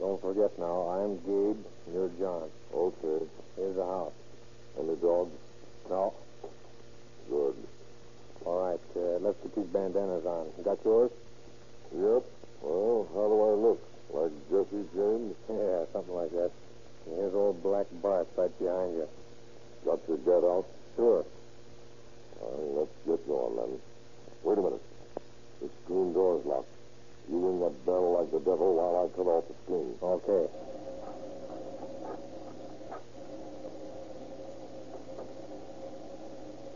Don't 0.00 0.20
forget 0.20 0.58
now, 0.58 0.88
I'm 0.88 1.16
Gabe, 1.18 1.64
and 1.86 1.94
you're 1.94 2.10
John. 2.18 2.50
Okay. 2.74 3.26
Here's 3.56 3.76
the 3.76 3.84
house. 3.84 4.12
Any 4.78 4.96
dogs? 4.96 5.32
No. 5.88 6.14
Good. 7.30 7.54
All 8.44 8.60
right, 8.60 8.80
uh, 8.96 9.18
let's 9.20 9.40
get 9.42 9.54
these 9.56 9.72
bandanas 9.72 10.26
on. 10.26 10.46
You 10.58 10.64
got 10.64 10.78
yours? 10.84 11.10
Yep. 11.96 12.24
Well, 12.60 13.06
how 13.14 13.28
do 13.30 13.36
I 13.40 13.54
look? 13.54 13.80
Like 14.12 14.32
Jesse 14.50 14.84
James? 14.94 15.34
Yeah, 15.48 15.84
something 15.92 16.14
like 16.14 16.30
that. 16.32 16.50
And 17.06 17.16
here's 17.16 17.34
old 17.34 17.62
Black 17.62 17.86
Bart 18.02 18.28
right 18.36 18.58
behind 18.58 18.96
you. 18.96 19.08
Got 19.84 20.00
your 20.08 20.18
get 20.18 20.44
out? 20.44 20.66
Sure. 20.96 21.24
Well, 22.40 22.84
let's 22.84 22.92
get 23.06 23.26
going 23.26 23.56
then. 23.56 23.80
Wait 24.42 24.58
a 24.58 24.62
minute. 24.62 24.82
The 25.62 25.70
screen 25.84 26.12
door's 26.12 26.44
locked. 26.44 26.68
You 27.30 27.38
ring 27.38 27.60
that 27.60 27.86
bell 28.72 29.02
like 29.02 29.12
the 29.12 29.12
devil 29.12 29.12
while 29.12 29.12
I 29.12 29.16
cut 29.16 29.26
off 29.26 29.44
the 29.48 29.54
screen. 29.64 29.94
Okay. 30.02 30.48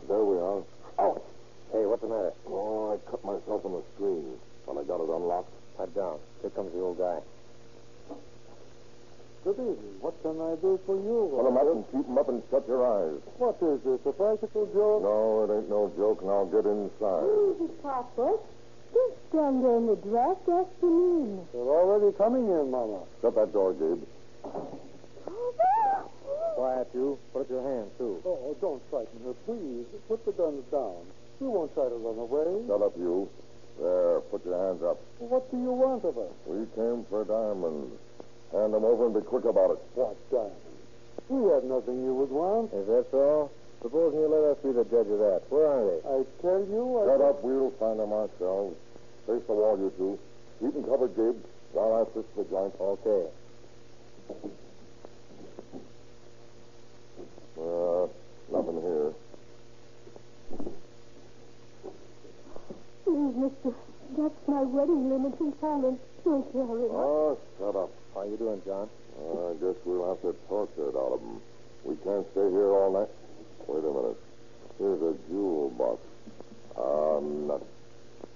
There 0.07 0.23
we 0.23 0.37
are. 0.37 0.63
Oh. 0.97 1.21
Hey, 1.71 1.85
what's 1.85 2.01
the 2.01 2.09
matter? 2.09 2.33
Oh, 2.47 2.93
I 2.93 3.11
cut 3.11 3.23
myself 3.23 3.61
on 3.65 3.73
the 3.73 3.83
screen 3.95 4.37
when 4.65 4.77
I 4.77 4.83
got 4.83 5.01
it 5.01 5.09
unlocked. 5.09 5.53
Pipe 5.77 5.93
down. 5.93 6.17
Here 6.41 6.49
comes 6.49 6.73
the 6.73 6.81
old 6.81 6.97
guy. 6.97 7.19
Good 9.43 9.55
evening. 9.55 9.95
What 10.01 10.19
can 10.21 10.35
I 10.41 10.55
do 10.59 10.79
for 10.85 10.95
you? 10.97 11.39
Up 11.39 11.47
and 11.71 11.85
keep 11.91 12.05
'em 12.09 12.17
up 12.17 12.27
and 12.27 12.43
shut 12.51 12.67
your 12.67 12.83
eyes. 12.85 13.21
What 13.37 13.55
is 13.61 13.79
this, 13.83 14.01
a 14.05 14.11
practical 14.11 14.65
joke? 14.73 15.03
No, 15.03 15.43
it 15.45 15.51
ain't 15.55 15.69
no 15.69 15.89
joke. 15.95 16.21
and 16.21 16.29
I'll 16.29 16.45
get 16.45 16.65
inside. 16.65 17.23
Easy, 17.23 17.71
Papa. 17.81 18.37
Don't 18.93 19.15
stand 19.29 19.63
there 19.63 19.77
in 19.77 19.85
the 19.87 19.95
draft. 19.95 20.47
Ask 20.49 20.81
him 20.81 20.89
in. 20.89 21.47
They're 21.53 21.61
already 21.61 22.15
coming 22.17 22.47
in, 22.47 22.71
Mama. 22.71 22.99
Shut 23.21 23.35
that 23.35 23.53
door, 23.53 23.73
Gabe. 23.73 24.03
Quiet, 26.55 26.89
you. 26.93 27.17
Put 27.31 27.41
up 27.43 27.49
your 27.49 27.63
hand, 27.63 27.89
too. 27.97 28.21
Oh, 28.25 28.55
don't 28.59 28.81
frighten 28.89 29.19
her, 29.25 29.33
please. 29.45 29.85
Put 30.07 30.25
the 30.25 30.31
guns 30.33 30.63
down. 30.71 31.05
We 31.39 31.47
won't 31.47 31.73
try 31.73 31.87
to 31.87 31.95
run 31.95 32.17
away. 32.17 32.67
Shut 32.67 32.81
up, 32.81 32.97
you. 32.97 33.29
There, 33.79 34.19
put 34.27 34.43
your 34.45 34.59
hands 34.67 34.83
up. 34.83 34.99
What 35.19 35.49
do 35.51 35.57
you 35.57 35.71
want 35.71 36.03
of 36.03 36.17
us? 36.17 36.33
We 36.45 36.65
came 36.75 37.05
for 37.09 37.23
diamonds. 37.23 37.95
Hand 38.51 38.73
them 38.73 38.83
over 38.83 39.05
and 39.05 39.13
be 39.13 39.21
quick 39.21 39.45
about 39.45 39.71
it. 39.71 39.79
What 39.95 40.17
diamonds? 40.29 40.59
We 41.29 41.49
have 41.53 41.63
nothing 41.63 42.03
you 42.03 42.13
would 42.15 42.29
want. 42.29 42.73
Is 42.73 42.87
that 42.87 43.05
so? 43.11 43.49
Supposing 43.81 44.19
you 44.19 44.27
let 44.27 44.43
us 44.51 44.57
be 44.63 44.71
the 44.73 44.83
judge 44.83 45.07
of 45.07 45.19
that. 45.19 45.41
Where 45.49 45.67
are 45.67 45.85
they? 45.87 45.99
I 46.03 46.23
tell 46.41 46.59
you, 46.67 46.99
I... 46.99 47.05
Shut 47.15 47.21
up. 47.21 47.43
We'll 47.43 47.71
find 47.79 47.99
them 47.99 48.11
ourselves. 48.11 48.75
Face 49.25 49.41
the 49.47 49.53
wall, 49.53 49.77
you 49.79 49.91
two. 49.97 50.19
Keep 50.59 50.75
'em 50.75 50.83
covered, 50.83 51.15
Gabe, 51.15 51.37
while 51.71 51.93
I 51.95 52.03
fix 52.13 52.27
the 52.35 52.43
joint. 52.43 52.75
Okay. 52.79 53.27
Uh, 57.57 58.07
nothing 58.51 58.81
here. 58.81 59.13
Please, 63.05 63.35
mister. 63.35 63.75
That's 64.17 64.47
my 64.47 64.61
wedding 64.63 65.09
limit 65.09 65.39
in 65.39 65.51
Poland. 65.53 65.99
Don't 66.25 66.51
carry 66.51 66.83
it. 66.83 66.91
Oh, 66.91 67.37
shut 67.57 67.75
up. 67.75 67.91
How 68.13 68.21
are 68.21 68.25
you 68.25 68.37
doing, 68.37 68.61
John? 68.65 68.89
I 69.19 69.53
guess 69.61 69.75
we'll 69.85 70.07
have 70.09 70.21
to 70.21 70.35
torture 70.49 70.89
it 70.89 70.95
out 70.95 71.13
of 71.13 71.21
them. 71.21 71.41
We 71.85 71.95
can't 72.03 72.25
stay 72.31 72.49
here 72.49 72.71
all 72.71 72.91
night. 72.91 73.09
Wait 73.67 73.83
a 73.83 73.91
minute. 73.93 74.17
Here's 74.77 75.01
a 75.01 75.13
jewel 75.29 75.69
box. 75.71 75.99
Ah, 76.77 77.19
nuts. 77.19 77.65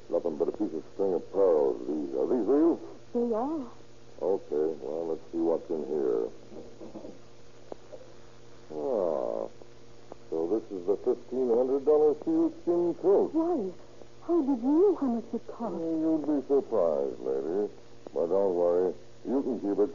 Nothing 0.09 0.35
but 0.37 0.49
a 0.49 0.51
piece 0.51 0.73
of 0.73 0.83
string 0.93 1.13
of 1.13 1.31
pearls. 1.31 1.79
These 1.87 2.13
are 2.19 2.27
these 2.27 2.45
real? 2.45 2.79
They 3.13 3.33
are. 3.33 3.65
Okay, 4.21 4.67
well, 4.81 5.07
let's 5.09 5.25
see 5.31 5.39
what's 5.39 5.69
in 5.69 5.83
here. 5.87 6.27
Ah, 8.75 9.47
so 10.29 10.47
this 10.51 10.65
is 10.77 10.85
the 10.87 10.97
fifteen 11.03 11.49
hundred 11.49 11.85
dollar 11.85 12.15
sealskin 12.25 12.93
coat. 13.01 13.29
Why? 13.33 13.71
How 14.27 14.39
did 14.41 14.61
you 14.63 14.71
know 14.71 14.95
how 14.99 15.07
much 15.07 15.25
it 15.33 15.45
cost? 15.47 15.75
You'd 15.75 16.25
be 16.27 16.39
surprised, 16.47 17.19
lady. 17.19 17.69
But 18.13 18.27
don't 18.27 18.55
worry. 18.55 18.93
You 19.27 19.41
can 19.41 19.59
keep 19.59 19.79
it. 19.79 19.89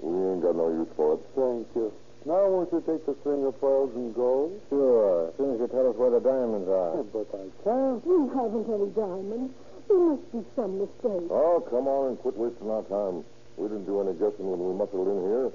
We 0.00 0.14
ain't 0.32 0.42
got 0.42 0.56
no 0.56 0.68
use 0.70 0.88
for 0.96 1.14
it. 1.14 1.20
Thank 1.34 1.66
you. 1.74 1.92
Now 2.24 2.46
won't 2.46 2.70
you 2.72 2.80
take 2.86 3.04
the 3.04 3.16
string 3.20 3.44
of 3.44 3.58
pearls 3.60 3.90
and 3.96 4.14
gold? 4.14 4.54
Sure. 4.70 5.28
As 5.28 5.34
soon 5.36 5.54
as 5.54 5.60
you 5.60 5.68
tell 5.68 5.90
us 5.90 5.96
where 5.96 6.10
the 6.10 6.22
diamonds 6.22 6.68
are. 6.70 7.02
But 7.10 7.26
I 7.34 7.50
can't. 7.66 7.98
We 8.06 8.30
haven't 8.30 8.70
any 8.70 8.90
diamonds. 8.94 9.50
There 9.88 9.98
must 9.98 10.26
be 10.30 10.40
some 10.54 10.78
mistake. 10.78 11.26
Oh, 11.34 11.66
come 11.66 11.90
on 11.90 12.14
and 12.14 12.18
quit 12.22 12.38
wasting 12.38 12.70
our 12.70 12.86
time. 12.86 13.26
We 13.58 13.66
didn't 13.66 13.90
do 13.90 14.00
any 14.00 14.14
guessing 14.14 14.46
when 14.46 14.62
we 14.62 14.70
muscled 14.72 15.10
in 15.10 15.18
here. 15.26 15.50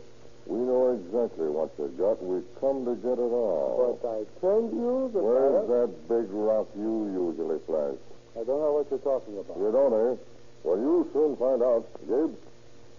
We 0.47 0.59
know 0.59 0.91
exactly 0.95 1.47
what 1.47 1.71
you 1.79 1.87
got. 1.95 2.19
We've 2.23 2.47
come 2.59 2.83
to 2.83 2.95
get 2.99 3.15
it 3.15 3.31
all. 3.31 3.99
But 3.99 4.07
I 4.07 4.19
tell 4.39 4.63
you 4.67 5.11
that 5.11 5.23
Where's 5.23 5.63
I... 5.63 5.87
that 5.87 5.89
big 6.07 6.27
rock 6.31 6.67
you 6.75 7.07
usually 7.15 7.59
flash? 7.63 7.95
I 8.35 8.43
don't 8.43 8.59
know 8.59 8.75
what 8.75 8.91
you're 8.91 9.03
talking 9.03 9.39
about. 9.39 9.55
You 9.55 9.71
don't, 9.71 9.95
eh? 9.95 10.15
Well, 10.63 10.77
you'll 10.79 11.07
soon 11.15 11.35
find 11.39 11.63
out. 11.63 11.87
Gabe, 12.07 12.35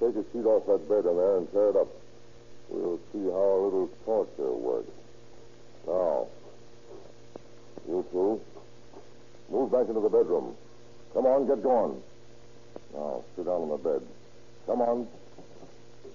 take 0.01 0.17
a 0.17 0.25
sheet 0.33 0.45
off 0.49 0.65
that 0.67 0.89
bed 0.89 1.05
in 1.05 1.17
there 1.17 1.37
and 1.37 1.53
tear 1.53 1.69
it 1.71 1.77
up. 1.77 1.89
We'll 2.71 2.99
see 3.13 3.25
how 3.25 3.49
a 3.57 3.61
little 3.65 3.91
torture 4.05 4.53
works. 4.53 4.91
Now, 5.87 6.27
you 7.89 8.05
two, 8.13 8.41
move 9.51 9.73
back 9.73 9.89
into 9.89 10.01
the 10.01 10.09
bedroom. 10.11 10.55
Come 11.15 11.27
on, 11.27 11.47
get 11.47 11.63
going. 11.63 12.03
Now, 12.95 13.25
sit 13.37 13.47
down 13.47 13.63
on 13.63 13.69
the 13.71 13.79
bed. 13.79 14.03
Come 14.67 14.83
on. 14.83 15.09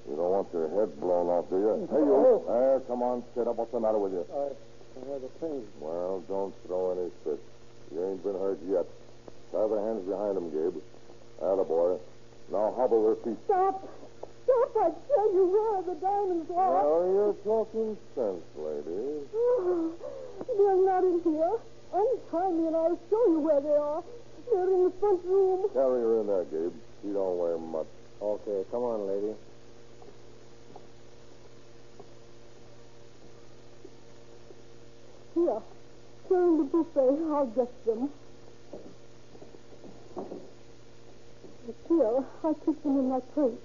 You 0.07 0.15
don't 0.15 0.31
want 0.31 0.47
your 0.53 0.69
head 0.69 0.99
blown 0.99 1.27
off, 1.27 1.49
do 1.49 1.57
you? 1.57 1.87
Hey, 1.89 2.03
you. 2.03 2.43
There, 2.45 2.79
come 2.81 3.01
on, 3.01 3.23
sit 3.33 3.47
up. 3.47 3.55
What's 3.55 3.71
the 3.71 3.79
matter 3.79 3.97
with 3.97 4.11
you? 4.13 4.25
I, 4.29 4.51
I 4.99 5.13
had 5.13 5.23
a 5.23 5.31
pain. 5.39 5.63
Well, 5.79 6.21
don't 6.27 6.53
throw 6.67 6.91
any 6.91 7.09
fits. 7.23 7.41
You 7.93 8.03
ain't 8.09 8.23
been 8.23 8.35
hurt 8.35 8.59
yet. 8.67 8.85
Tie 9.51 9.67
the 9.67 9.81
hands 9.81 10.05
behind 10.05 10.37
him, 10.37 10.51
Gabe. 10.51 10.81
boy. 11.39 11.97
Now 12.51 12.73
hobble 12.75 13.03
their 13.05 13.15
feet. 13.23 13.39
Stop. 13.45 13.87
Stop, 14.43 14.75
I 14.75 14.91
tell 15.07 15.33
you 15.33 15.45
where 15.47 15.81
the 15.83 15.95
diamonds 16.01 16.51
are. 16.51 16.83
Now 16.83 17.03
you're 17.11 17.37
talking 17.43 17.97
sense, 18.15 18.43
lady. 18.57 19.25
Oh, 19.33 19.93
they're 20.47 20.85
not 20.85 21.03
in 21.03 21.21
here. 21.23 21.57
Untie 21.93 22.51
me 22.51 22.67
and 22.67 22.75
I'll 22.75 22.99
show 23.09 23.25
you 23.27 23.39
where 23.39 23.61
they 23.61 23.69
are. 23.69 24.03
They're 24.51 24.73
in 24.73 24.83
the 24.83 24.91
front 24.99 25.23
room. 25.25 25.69
Carry 25.73 26.01
her 26.01 26.19
in 26.21 26.27
there, 26.27 26.43
Gabe. 26.45 26.73
She 27.01 27.09
don't 27.13 27.37
weigh 27.37 27.57
much. 27.59 27.87
Okay, 28.21 28.65
come 28.71 28.83
on, 28.83 29.07
lady. 29.07 29.35
Here. 35.35 35.61
They're 36.29 36.43
in 36.43 36.57
the 36.57 36.63
buffet. 36.63 37.17
I'll 37.31 37.47
get 37.47 37.85
them. 37.85 38.09
Here, 41.87 42.23
I'll 42.43 42.53
keep 42.65 42.83
them 42.83 42.99
in 42.99 43.09
my 43.09 43.19
crate. 43.33 43.59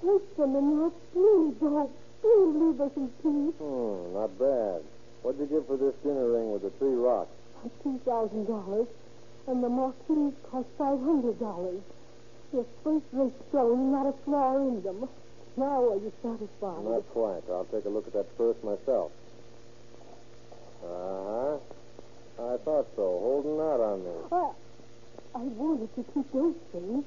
Take 0.00 0.36
them 0.36 0.56
in 0.56 0.70
your 0.78 0.92
please, 1.12 1.56
oh, 1.62 1.90
please 2.20 2.54
leave 2.54 2.80
us 2.80 2.92
in 2.96 3.08
peace. 3.22 3.54
Hmm, 3.58 4.14
not 4.14 4.38
bad. 4.38 4.82
What'd 5.22 5.40
you 5.40 5.46
give 5.46 5.66
for 5.66 5.76
this 5.76 5.94
dinner 6.02 6.30
ring 6.30 6.52
with 6.52 6.62
the 6.62 6.70
three 6.78 6.94
rocks? 6.94 7.30
Two 7.82 7.98
thousand 8.04 8.46
dollars, 8.46 8.86
and 9.48 9.62
the 9.62 9.68
marquise 9.68 10.34
cost 10.50 10.68
five 10.78 11.00
hundred 11.00 11.40
dollars. 11.40 11.80
They're 12.52 12.64
first-rate 12.82 13.34
stone, 13.50 13.92
not 13.92 14.06
a 14.06 14.14
flaw 14.24 14.56
in 14.56 14.82
them. 14.82 15.08
Now 15.56 15.90
are 15.90 15.96
you 15.96 16.12
satisfied? 16.22 16.84
Not 16.84 17.06
quite. 17.10 17.42
I'll 17.50 17.66
take 17.66 17.84
a 17.84 17.88
look 17.88 18.06
at 18.06 18.12
that 18.14 18.26
first 18.38 18.62
myself. 18.62 19.10
Uh-huh. 20.82 21.58
I 22.38 22.56
thought 22.58 22.86
so. 22.94 23.02
Holding 23.02 23.58
out 23.58 23.80
on 23.80 24.04
me. 24.04 24.10
I, 24.30 24.52
I 25.34 25.42
wanted 25.42 25.94
to 25.96 26.04
keep 26.14 26.32
those 26.32 26.54
things. 26.72 27.04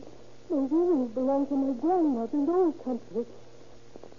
Those 0.51 0.69
earrings 0.69 1.15
belong 1.15 1.47
to 1.47 1.55
my 1.55 1.71
grandmother 1.79 2.35
in 2.35 2.45
the 2.45 2.51
old 2.51 2.83
country. 2.83 3.23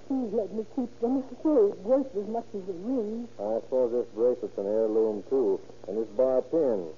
Please 0.08 0.32
let 0.32 0.48
me 0.54 0.64
keep 0.74 0.88
them. 1.04 1.22
They're 1.44 1.76
worth 1.84 2.08
as 2.16 2.26
much 2.26 2.48
as 2.56 2.64
the 2.64 2.72
ring. 2.72 3.28
I 3.36 3.60
suppose 3.60 3.92
this 3.92 4.08
bracelet's 4.16 4.56
an 4.56 4.64
heirloom, 4.64 5.24
too. 5.28 5.60
And 5.86 5.98
this 5.98 6.08
bar 6.16 6.40
pin. 6.40 6.88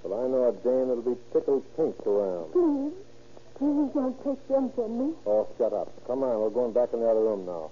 But 0.00 0.14
I 0.14 0.28
know 0.30 0.46
a 0.46 0.52
dame 0.62 0.86
that'll 0.86 1.02
be 1.02 1.18
tickled 1.32 1.64
pink 1.74 2.06
around. 2.06 2.52
Please, 2.54 2.94
please 3.58 3.90
don't 3.98 4.14
take 4.22 4.46
them 4.46 4.70
from 4.78 4.90
me. 4.94 5.14
Oh, 5.26 5.48
shut 5.58 5.72
up. 5.72 5.90
Come 6.06 6.22
on, 6.22 6.40
we're 6.40 6.54
going 6.54 6.72
back 6.72 6.94
in 6.94 7.00
the 7.00 7.10
other 7.10 7.18
room 7.18 7.46
now. 7.46 7.70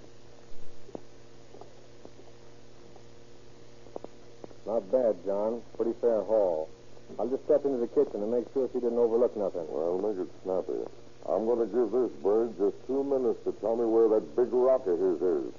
Not 4.67 4.91
bad, 4.91 5.15
John. 5.25 5.63
Pretty 5.77 5.95
fair 6.01 6.23
haul. 6.23 6.69
I'll 7.17 7.29
just 7.29 7.45
step 7.45 7.65
into 7.65 7.79
the 7.79 7.87
kitchen 7.87 8.23
and 8.23 8.31
make 8.33 8.53
sure 8.53 8.69
she 8.73 8.81
didn't 8.81 8.99
overlook 8.99 9.37
nothing. 9.37 9.67
Well, 9.71 10.03
make 10.03 10.19
it 10.19 10.27
snappy. 10.43 10.83
I'm 11.29 11.47
going 11.47 11.63
to 11.63 11.71
give 11.71 11.95
this 11.95 12.11
bird 12.23 12.51
just 12.59 12.75
two 12.87 13.05
minutes 13.05 13.39
to 13.45 13.53
tell 13.63 13.77
me 13.79 13.87
where 13.87 14.11
that 14.19 14.35
big 14.35 14.51
rock 14.51 14.87
of 14.91 14.99
his 14.99 15.23
is. 15.23 15.55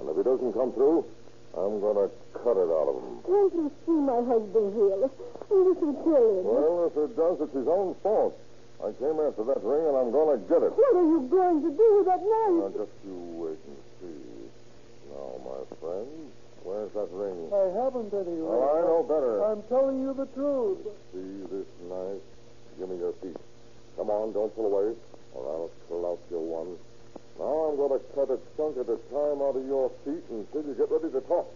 And 0.00 0.08
if 0.08 0.16
he 0.16 0.24
doesn't 0.24 0.52
come 0.56 0.72
through, 0.72 1.04
I'm 1.52 1.84
going 1.84 2.00
to 2.00 2.08
cut 2.32 2.56
it 2.56 2.70
out 2.72 2.88
of 2.88 2.96
him. 2.96 3.20
Can't 3.28 3.52
you 3.52 3.68
see 3.84 3.98
my 4.00 4.24
husband 4.24 4.72
here? 4.72 4.96
This 5.04 5.76
will 5.84 6.00
kill 6.00 6.28
him. 6.40 6.44
Well, 6.48 6.88
if 6.88 6.96
it 6.96 7.12
does, 7.12 7.36
it's 7.44 7.52
his 7.52 7.68
own 7.68 7.92
fault. 8.00 8.32
I 8.80 8.90
came 8.96 9.20
after 9.20 9.44
that 9.44 9.60
ring, 9.60 9.84
and 9.84 9.94
I'm 9.94 10.10
going 10.10 10.32
to 10.32 10.40
get 10.48 10.64
it. 10.64 10.72
What 10.72 10.96
are 10.96 11.06
you 11.06 11.28
going 11.28 11.60
to 11.60 11.70
do 11.76 11.88
with 12.00 12.06
that 12.08 12.24
knife? 12.24 12.56
Now, 12.56 12.72
knife? 12.72 12.88
just 12.88 12.96
you 13.04 13.16
wait 13.36 13.60
and 13.68 13.80
see. 14.00 14.26
Now, 15.12 15.28
my 15.44 15.60
friend, 15.76 16.08
where's 16.64 16.90
that 16.96 17.12
ring? 17.12 17.52
I 17.52 17.68
haven't 17.78 18.10
any 18.16 18.40
oh, 18.40 18.48
ring. 18.48 18.64
Oh, 18.64 18.74
I 18.74 18.80
know 18.82 19.00
better. 19.04 19.44
I'm 19.44 19.62
telling 19.68 20.00
you 20.00 20.16
the 20.16 20.26
truth. 20.32 20.88
See 21.12 21.36
this 21.52 21.68
knife? 21.84 22.24
Give 22.80 22.88
me 22.88 22.96
your 22.96 23.12
teeth. 23.20 23.36
Come 23.96 24.10
on, 24.10 24.32
don't 24.32 24.54
pull 24.56 24.66
away, 24.66 24.94
or 25.34 25.42
I'll 25.46 25.70
pull 25.88 26.06
out 26.06 26.18
your 26.30 26.40
one. 26.40 26.76
Now 27.38 27.72
I'm 27.72 27.76
going 27.76 27.98
to 27.98 28.00
cut 28.14 28.28
a 28.30 28.38
chunk 28.56 28.76
at 28.76 28.88
a 28.88 28.98
time 29.12 29.40
out 29.40 29.56
of 29.56 29.64
your 29.66 29.90
feet 30.04 30.24
until 30.28 30.62
you 30.64 30.74
get 30.74 30.90
ready 30.90 31.12
to 31.12 31.20
talk. 31.28 31.48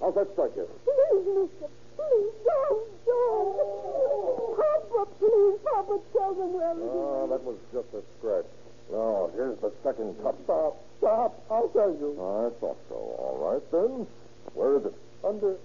How's 0.00 0.14
that 0.14 0.32
strike 0.32 0.56
you? 0.56 0.66
Please, 0.86 1.26
mister. 1.28 1.68
Please, 1.96 2.32
don't, 2.46 2.88
don't. 3.04 4.56
Papa, 4.56 5.06
please, 5.18 5.58
Papa, 5.62 5.94
tell 6.12 6.34
them 6.34 6.50
where 6.54 6.72
it 6.72 6.80
is. 6.80 6.90
Ah, 6.90 7.26
that 7.28 7.42
was 7.44 7.58
just 7.72 7.90
a 7.94 8.02
scratch. 8.18 8.48
Now, 8.90 9.30
here's 9.34 9.58
the 9.60 9.70
second 9.84 10.16
cut. 10.22 10.34
Stop. 10.44 10.76
Stop. 10.98 11.38
I'll 11.50 11.68
tell 11.68 11.90
you. 11.94 12.16
I 12.18 12.50
thought 12.58 12.78
so. 12.88 12.96
All 12.96 13.38
right, 13.38 13.62
then. 13.70 14.06
Where 14.54 14.78
is 14.78 14.86
it? 14.86 14.94
Under, 15.22 15.56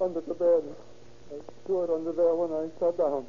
under 0.00 0.20
the 0.20 0.34
bed. 0.34 0.64
I 1.32 1.40
threw 1.64 1.84
it 1.84 1.90
under 1.90 2.12
there 2.12 2.34
when 2.34 2.52
I 2.52 2.68
sat 2.80 2.98
down. 2.98 3.24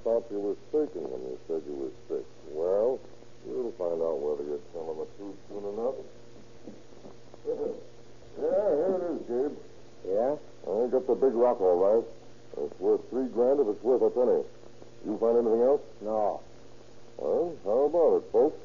I 0.00 0.02
thought 0.02 0.24
you 0.30 0.40
were 0.40 0.56
mistaken 0.56 1.04
when 1.12 1.20
you 1.28 1.36
said 1.44 1.60
you 1.68 1.76
were 1.76 1.92
sick. 2.08 2.24
Well, 2.56 2.98
we'll 3.44 3.72
find 3.76 4.00
out 4.00 4.16
whether 4.16 4.48
you're 4.48 4.64
telling 4.72 4.96
the 4.96 5.04
truth 5.20 5.36
soon 5.52 5.64
enough. 5.76 5.96
yeah, 8.40 8.64
here 8.80 8.96
it 8.96 9.04
is, 9.12 9.20
Gabe. 9.28 9.56
Yeah? 10.08 10.32
I 10.64 10.88
got 10.88 11.04
the 11.04 11.14
big 11.20 11.36
rock, 11.36 11.60
all 11.60 11.76
right. 11.76 12.04
It's 12.64 12.80
worth 12.80 13.04
three 13.10 13.28
grand 13.28 13.60
if 13.60 13.68
it's 13.68 13.84
worth 13.84 14.00
a 14.00 14.08
penny. 14.08 14.40
You 15.04 15.18
find 15.20 15.36
anything 15.36 15.68
else? 15.68 15.84
No. 16.00 16.40
Well, 17.18 17.52
how 17.68 17.84
about 17.84 18.24
it, 18.24 18.32
folks? 18.32 18.56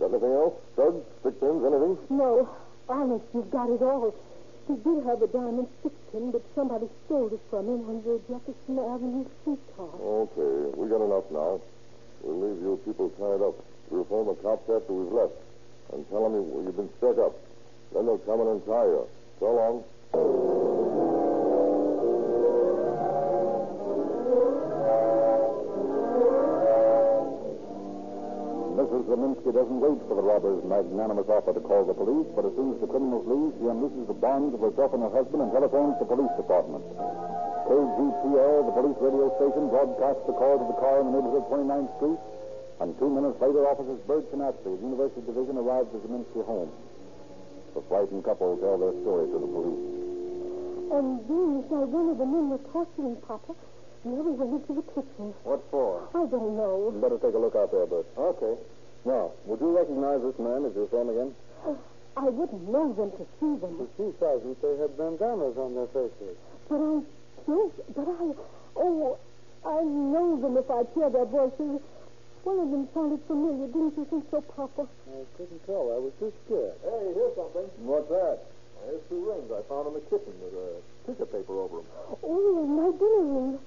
Got 0.00 0.12
anything 0.12 0.36
else? 0.36 0.54
Studs, 0.76 1.00
stick 1.20 1.40
pins, 1.40 1.64
anything? 1.64 1.96
No, 2.12 2.44
honest, 2.92 3.24
you've 3.32 3.50
got 3.50 3.72
it 3.72 3.80
all. 3.80 4.12
He 4.68 4.74
did 4.74 5.04
have 5.04 5.20
a 5.22 5.26
diamond 5.26 5.66
stick 5.80 5.92
pin, 6.12 6.30
but 6.30 6.42
somebody 6.54 6.86
stole 7.06 7.26
it 7.32 7.40
from 7.50 7.66
him 7.66 7.88
on 7.88 8.02
the 8.04 8.20
Jefferson 8.28 8.78
Avenue 8.78 9.24
streetcar. 9.40 9.90
Okay, 10.00 10.78
we 10.78 10.88
got 10.88 11.02
enough 11.04 11.24
now. 11.30 11.60
We'll 12.22 12.48
leave 12.48 12.62
you 12.62 12.78
people 12.84 13.10
tied 13.18 13.42
up. 13.42 13.54
We'll 13.90 14.04
phone 14.04 14.26
the 14.26 14.34
cops 14.34 14.70
after 14.70 14.92
we've 14.92 15.12
left 15.12 15.34
and 15.92 16.08
tell 16.10 16.22
them 16.22 16.34
you- 16.34 16.62
you've 16.64 16.76
been 16.76 16.90
stuck 16.98 17.18
up. 17.18 17.34
Then 17.92 18.06
they'll 18.06 18.18
come 18.18 18.40
in 18.40 18.46
and 18.48 18.64
tie 18.64 18.86
you. 18.86 19.06
So 19.40 19.52
long. 19.52 20.91
Mrs. 29.02 29.18
Zeminski 29.18 29.50
doesn't 29.50 29.80
wait 29.82 29.98
for 30.06 30.14
the 30.14 30.22
robber's 30.22 30.62
magnanimous 30.62 31.26
offer 31.26 31.50
to 31.52 31.58
call 31.58 31.82
the 31.82 31.94
police, 31.94 32.30
but 32.38 32.46
as 32.46 32.54
soon 32.54 32.70
as 32.70 32.78
the 32.78 32.86
criminals 32.86 33.26
leave, 33.26 33.50
she 33.58 33.66
unlooses 33.66 34.06
the 34.06 34.14
bonds 34.14 34.54
of 34.54 34.62
herself 34.62 34.94
and 34.94 35.02
her 35.02 35.10
husband 35.10 35.42
and 35.42 35.50
telephones 35.50 35.98
the 35.98 36.06
police 36.06 36.30
department. 36.38 36.86
KGPL, 37.66 38.62
the 38.62 38.74
police 38.78 38.98
radio 39.02 39.26
station, 39.42 39.74
broadcasts 39.74 40.22
the 40.30 40.38
call 40.38 40.54
to 40.62 40.66
the 40.70 40.78
car 40.78 41.02
in 41.02 41.10
the 41.10 41.18
neighborhood 41.18 41.42
of 41.42 41.50
29th 41.50 41.90
Street, 41.98 42.20
and 42.78 42.88
two 43.02 43.10
minutes 43.10 43.38
later, 43.42 43.66
officers 43.66 43.98
Bird 44.06 44.22
and 44.30 44.42
Ashley 44.46 44.70
of 44.70 44.78
the 44.78 44.86
University 44.86 45.22
Division 45.26 45.58
arrive 45.58 45.90
at 45.90 45.92
the 45.98 46.02
Zeminski 46.06 46.46
home. 46.46 46.70
The 47.74 47.82
frightened 47.90 48.22
couple 48.22 48.54
tell 48.62 48.78
their 48.78 48.94
story 49.02 49.26
to 49.34 49.38
the 49.42 49.50
police. 49.50 49.82
And 50.94 51.18
then 51.26 51.50
while 51.66 51.90
one 51.90 52.06
of 52.06 52.22
the 52.22 52.28
men 52.28 52.54
were 52.54 52.62
torturing 52.70 53.18
Papa, 53.26 53.58
the 54.06 54.14
other 54.14 54.30
went 54.30 54.62
into 54.62 54.78
the 54.78 54.86
kitchen. 54.94 55.34
What 55.42 55.62
for? 55.74 56.06
I 56.14 56.22
don't 56.26 56.54
know. 56.54 56.94
Better 57.02 57.18
take 57.18 57.34
a 57.34 57.42
look 57.42 57.58
out 57.58 57.70
there, 57.74 57.86
Bert. 57.86 58.06
Okay. 58.14 58.54
Now, 59.04 59.32
would 59.46 59.60
you 59.60 59.76
recognize 59.76 60.22
this 60.22 60.38
man 60.38 60.64
if 60.64 60.76
you 60.76 60.86
saw 60.90 61.02
him 61.02 61.10
again? 61.10 61.34
I 62.16 62.28
wouldn't 62.28 62.68
know 62.68 62.92
them 62.92 63.10
to 63.18 63.24
see 63.40 63.58
them. 63.58 63.80
You 63.80 63.88
see, 63.96 64.12
Sergeant, 64.20 64.60
they 64.62 64.76
had 64.78 64.96
bandanas 64.96 65.56
on 65.56 65.74
their 65.74 65.88
faces. 65.90 66.36
But 66.68 66.76
I 66.76 67.00
don't. 67.46 67.94
But 67.94 68.08
I. 68.08 68.34
Oh, 68.76 69.18
I 69.64 69.82
know 69.82 70.38
them 70.38 70.56
if 70.56 70.70
I'd 70.70 70.86
hear 70.94 71.10
their 71.10 71.24
voices. 71.24 71.80
One 72.44 72.58
of 72.58 72.70
them 72.70 72.88
sounded 72.94 73.22
familiar. 73.26 73.66
Didn't 73.66 73.96
you 73.96 74.04
think 74.10 74.26
so, 74.30 74.40
Papa? 74.42 74.86
I 74.86 75.24
couldn't 75.36 75.62
tell. 75.66 75.94
I 75.94 75.98
was 75.98 76.12
too 76.18 76.32
scared. 76.46 76.74
Hey, 76.82 77.14
here's 77.14 77.34
something. 77.34 77.70
What's 77.86 78.08
that? 78.10 78.38
Here's 78.84 79.02
two 79.08 79.22
rings 79.22 79.46
I 79.50 79.62
found 79.70 79.86
in 79.88 79.94
the 79.94 80.04
kitchen 80.10 80.34
with 80.42 80.54
a 80.58 80.82
picture 81.06 81.26
paper 81.26 81.54
over 81.54 81.78
them. 81.78 81.86
Oh, 82.22 82.66
my 82.66 82.90
dinner 82.98 83.24
ring. 83.24 83.58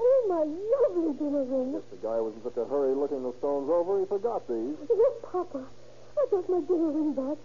Oh, 0.00 0.18
my 0.28 0.44
lovely 0.44 1.12
dinner 1.18 1.44
ring. 1.44 1.72
Guess 1.72 1.90
the 1.90 2.02
guy 2.06 2.20
was 2.20 2.34
in 2.34 2.42
such 2.42 2.56
a 2.56 2.64
hurry 2.66 2.94
looking 2.94 3.22
the 3.22 3.32
stones 3.38 3.70
over, 3.70 4.00
he 4.00 4.06
forgot 4.06 4.46
these. 4.48 4.76
Yes, 4.88 5.14
Papa. 5.22 5.64
I 6.18 6.26
got 6.30 6.48
my 6.48 6.60
dinner 6.60 6.90
ring 6.90 7.12
back. 7.14 7.38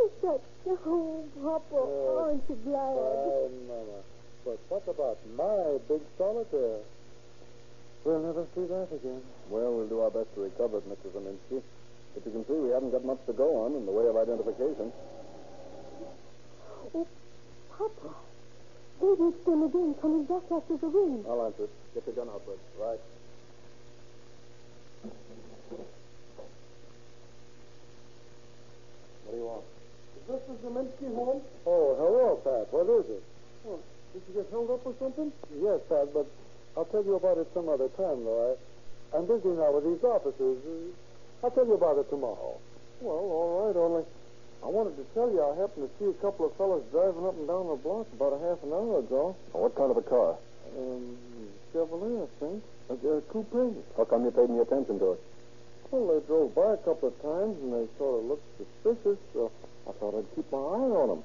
Is 0.00 0.12
that... 0.22 0.40
Oh, 0.86 1.24
Papa, 1.42 1.76
aren't 1.76 2.48
you 2.48 2.56
glad? 2.64 2.94
Fine, 2.96 3.66
Mama. 3.68 3.98
But 4.44 4.58
what 4.68 4.88
about 4.88 5.18
my 5.36 5.78
big 5.88 6.02
solitaire? 6.16 6.80
We'll 8.04 8.20
never 8.20 8.46
see 8.54 8.66
that 8.66 8.88
again. 8.92 9.22
Well, 9.50 9.72
we'll 9.74 9.86
do 9.86 10.00
our 10.00 10.10
best 10.10 10.34
to 10.34 10.42
recover 10.42 10.78
it, 10.78 10.88
Mr. 10.88 11.10
Zeminski. 11.14 11.62
But 12.14 12.26
you 12.26 12.32
can 12.32 12.44
see 12.46 12.54
we 12.54 12.70
haven't 12.70 12.90
got 12.90 13.04
much 13.04 13.20
to 13.26 13.32
go 13.32 13.64
on 13.64 13.74
in 13.74 13.86
the 13.86 13.92
way 13.92 14.06
of 14.06 14.16
identification. 14.16 14.92
Oh, 16.94 17.06
Papa. 17.70 18.14
Again 19.02 19.94
coming 20.00 20.24
back 20.24 20.42
after 20.50 20.76
the. 20.76 21.24
I'll 21.28 21.46
answer 21.46 21.64
it. 21.64 21.70
Get 21.94 22.06
your 22.06 22.14
gun 22.14 22.28
out, 22.32 22.46
Bert. 22.46 22.58
Right. 22.78 23.00
What 29.24 29.32
do 29.32 29.36
you 29.36 29.44
want? 29.44 29.64
Is 30.16 30.22
this 30.28 30.40
the 30.46 30.54
Zeminski 30.68 31.14
home? 31.14 31.42
Oh, 31.66 31.96
hello, 31.98 32.36
Pat. 32.44 32.72
What 32.72 32.86
is 33.00 33.10
it? 33.10 33.22
Oh, 33.66 33.80
did 34.12 34.22
you 34.28 34.34
get 34.40 34.50
held 34.52 34.70
up 34.70 34.86
or 34.86 34.94
something? 35.00 35.32
Yes, 35.60 35.80
Pat, 35.88 36.14
but 36.14 36.26
I'll 36.76 36.84
tell 36.86 37.04
you 37.04 37.16
about 37.16 37.38
it 37.38 37.48
some 37.54 37.68
other 37.68 37.88
time, 37.98 38.22
though. 38.24 38.54
I, 38.54 39.16
I'm 39.16 39.26
busy 39.26 39.48
now 39.48 39.72
with 39.72 39.82
these 39.84 40.04
officers. 40.04 40.58
I'll 41.42 41.50
tell 41.50 41.66
you 41.66 41.74
about 41.74 41.98
it 41.98 42.08
tomorrow. 42.08 42.56
Well, 43.00 43.18
all 43.18 43.66
right, 43.66 43.76
only 43.76 44.04
I 44.62 44.70
wanted 44.70 44.94
to 44.96 45.04
tell 45.12 45.26
you 45.26 45.42
I 45.42 45.58
happened 45.58 45.90
to 45.90 45.92
see 45.98 46.08
a 46.10 46.18
couple 46.22 46.46
of 46.46 46.54
fellas 46.54 46.86
driving 46.94 47.26
up 47.26 47.34
and 47.34 47.50
down 47.50 47.66
the 47.66 47.74
block 47.82 48.06
about 48.14 48.32
a 48.32 48.40
half 48.46 48.62
an 48.62 48.70
hour 48.70 49.02
ago. 49.02 49.34
what 49.50 49.74
kind 49.74 49.90
of 49.90 49.98
a 49.98 50.06
car? 50.06 50.38
Um, 50.78 51.18
Chevrolet, 51.74 52.22
I 52.22 52.28
think. 52.38 52.62
A, 52.90 52.94
a 52.94 53.20
coupe. 53.22 53.74
How 53.96 54.04
come 54.04 54.24
you 54.24 54.30
paid 54.30 54.50
any 54.50 54.60
attention 54.60 54.98
to 55.02 55.18
it? 55.18 55.20
Well, 55.90 56.14
they 56.14 56.24
drove 56.26 56.54
by 56.54 56.74
a 56.74 56.80
couple 56.86 57.10
of 57.10 57.16
times 57.20 57.58
and 57.58 57.74
they 57.74 57.90
sort 57.98 58.22
of 58.22 58.24
looked 58.24 58.46
suspicious, 58.56 59.18
so 59.34 59.50
I 59.88 59.92
thought 59.98 60.14
I'd 60.14 60.30
keep 60.36 60.46
my 60.52 60.58
eye 60.58 60.94
on 60.94 61.08
them. 61.10 61.22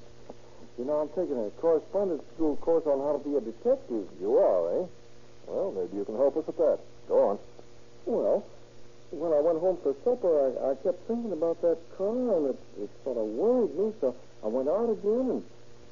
You 0.76 0.84
know, 0.84 0.98
I'm 0.98 1.08
taking 1.14 1.38
a 1.38 1.50
correspondence 1.62 2.22
school 2.34 2.56
course 2.56 2.86
on 2.86 2.98
how 2.98 3.16
to 3.16 3.22
be 3.22 3.36
a 3.36 3.40
detective. 3.40 4.06
You 4.20 4.36
are, 4.38 4.82
eh? 4.82 4.86
Well, 5.46 5.72
maybe 5.72 5.96
you 5.96 6.04
can 6.04 6.16
help 6.16 6.36
us 6.36 6.46
with 6.46 6.58
that. 6.58 6.78
Go 7.08 7.30
on. 7.30 7.38
Well, 8.04 8.44
when 9.10 9.32
I 9.32 9.40
went 9.40 9.58
home 9.60 9.78
for 9.82 9.96
supper, 10.04 10.28
I, 10.28 10.72
I 10.72 10.74
kept 10.84 11.06
thinking 11.08 11.32
about 11.32 11.60
that 11.62 11.78
car, 11.96 12.12
and 12.12 12.52
it, 12.52 12.58
it 12.82 12.90
sort 13.04 13.16
of 13.16 13.24
worried 13.24 13.74
me, 13.74 13.92
so 14.00 14.14
I 14.44 14.48
went 14.48 14.68
out 14.68 14.90
again, 14.90 15.40
and 15.40 15.42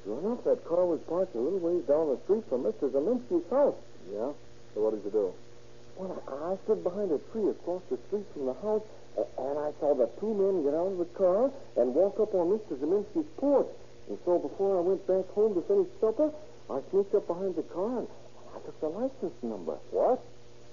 sure 0.04 0.20
enough, 0.20 0.44
that 0.44 0.64
car 0.68 0.84
was 0.84 1.00
parked 1.08 1.34
a 1.34 1.40
little 1.40 1.58
ways 1.58 1.84
down 1.88 2.12
the 2.12 2.20
street 2.24 2.44
from 2.48 2.64
Mr. 2.64 2.92
Zeminski's 2.92 3.48
house. 3.50 3.76
Yeah? 4.12 4.32
So 4.74 4.84
what 4.84 4.92
did 4.92 5.04
you 5.04 5.10
do? 5.10 5.32
Well, 5.96 6.12
I, 6.28 6.52
I 6.52 6.56
stood 6.64 6.84
behind 6.84 7.10
a 7.10 7.18
tree 7.32 7.48
across 7.48 7.82
the 7.88 7.98
street 8.08 8.26
from 8.36 8.46
the 8.46 8.56
house, 8.60 8.84
and 9.16 9.56
I 9.58 9.72
saw 9.80 9.96
the 9.96 10.12
two 10.20 10.34
men 10.36 10.60
get 10.62 10.76
out 10.76 10.92
of 10.92 10.98
the 11.00 11.08
car 11.16 11.50
and 11.80 11.94
walk 11.94 12.20
up 12.20 12.34
on 12.36 12.52
Mr. 12.52 12.76
Zeminski's 12.76 13.28
porch. 13.38 13.68
And 14.08 14.18
so 14.24 14.38
before 14.38 14.76
I 14.76 14.80
went 14.80 15.06
back 15.08 15.26
home 15.32 15.54
to 15.54 15.62
finish 15.62 15.88
supper, 16.00 16.30
I 16.68 16.80
sneaked 16.90 17.14
up 17.14 17.26
behind 17.26 17.56
the 17.56 17.62
car 17.62 18.04
and 18.04 18.08
I 18.54 18.58
took 18.60 18.78
the 18.80 18.88
license 18.88 19.34
number. 19.42 19.78
What? 19.90 20.22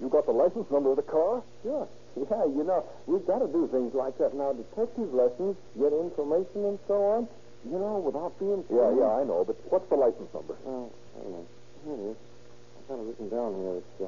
You 0.01 0.09
got 0.09 0.25
the 0.25 0.33
license 0.33 0.69
number 0.69 0.91
of 0.91 0.97
the 0.97 1.07
car? 1.07 1.41
Sure. 1.63 1.87
Yeah, 2.15 2.45
you 2.45 2.63
know, 2.63 2.85
we've 3.07 3.25
got 3.25 3.39
to 3.39 3.47
do 3.47 3.67
things 3.71 3.93
like 3.93 4.17
that 4.19 4.35
now. 4.35 4.53
Detective 4.53 5.13
lessons, 5.13 5.55
get 5.77 5.91
information 5.93 6.65
and 6.65 6.79
so 6.87 7.03
on, 7.17 7.27
you 7.65 7.79
know, 7.79 7.97
without 8.05 8.37
being... 8.37 8.63
Yeah, 8.69 8.91
yeah, 8.93 9.17
I 9.17 9.23
know, 9.25 9.43
but 9.45 9.57
what's 9.73 9.89
the 9.89 9.95
license 9.95 10.31
number? 10.33 10.55
Well, 10.63 10.91
hang 11.17 11.33
on. 11.33 11.45
Here 11.85 11.93
it 11.93 11.99
is. 12.13 12.17
I've 12.77 12.87
got 12.87 12.99
it 13.01 13.05
written 13.09 13.29
down 13.29 13.55
here. 13.57 13.75
It's 13.81 14.01
uh, 14.01 14.07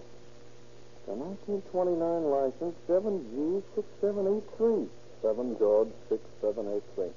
the 1.10 1.14
1929 1.18 2.30
license, 2.30 2.76
7G6783. 2.86 4.88
7 5.26 5.58
George 5.58 5.90
6783. 6.10 7.10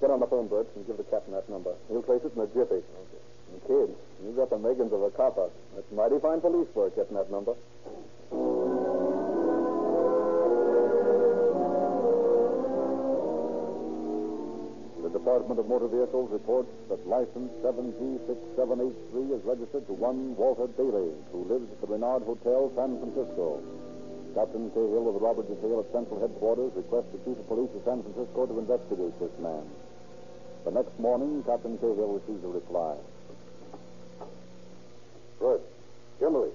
Get 0.00 0.10
on 0.10 0.18
the 0.18 0.26
phone, 0.26 0.48
Bert, 0.48 0.66
and 0.74 0.84
give 0.86 0.96
the 0.96 1.04
captain 1.04 1.32
that 1.34 1.48
number. 1.48 1.74
He'll 1.88 2.02
place 2.02 2.20
it 2.24 2.32
in 2.34 2.42
a 2.42 2.46
jiffy. 2.50 2.82
Okay. 2.82 3.22
Kid, 3.68 3.94
you 4.24 4.32
got 4.34 4.50
the 4.50 4.58
makings 4.58 4.92
of 4.92 5.02
a 5.02 5.10
copper. 5.10 5.48
That's 5.76 5.86
mighty 5.92 6.18
fine 6.18 6.40
police 6.40 6.66
work, 6.74 6.96
getting 6.96 7.14
that 7.14 7.30
number. 7.30 7.54
Department 15.32 15.64
of 15.64 15.68
Motor 15.72 15.88
Vehicles 15.88 16.28
reports 16.28 16.68
that 16.92 17.00
license 17.08 17.48
7G6783 17.64 19.32
is 19.32 19.40
registered 19.48 19.86
to 19.88 19.96
one 19.96 20.36
Walter 20.36 20.68
Daly, 20.76 21.08
who 21.32 21.48
lives 21.48 21.72
at 21.72 21.80
the 21.80 21.88
Renard 21.88 22.20
Hotel, 22.28 22.68
San 22.76 23.00
Francisco. 23.00 23.64
Captain 24.36 24.68
Cahill 24.76 25.08
of 25.08 25.16
the 25.16 25.24
Robbery 25.24 25.48
Detail 25.48 25.80
at 25.80 25.88
Central 25.88 26.20
Headquarters 26.20 26.76
requests 26.76 27.08
the 27.16 27.20
Chief 27.24 27.40
of 27.40 27.48
Police 27.48 27.72
of 27.72 27.80
San 27.80 28.04
Francisco 28.04 28.44
to 28.44 28.60
investigate 28.60 29.16
this 29.16 29.32
man. 29.40 29.64
The 30.68 30.76
next 30.76 30.92
morning, 31.00 31.40
Captain 31.48 31.80
Cahill 31.80 32.20
receives 32.20 32.44
a 32.44 32.52
reply. 32.52 33.00
Good. 35.40 35.64
Kimberly. 36.20 36.52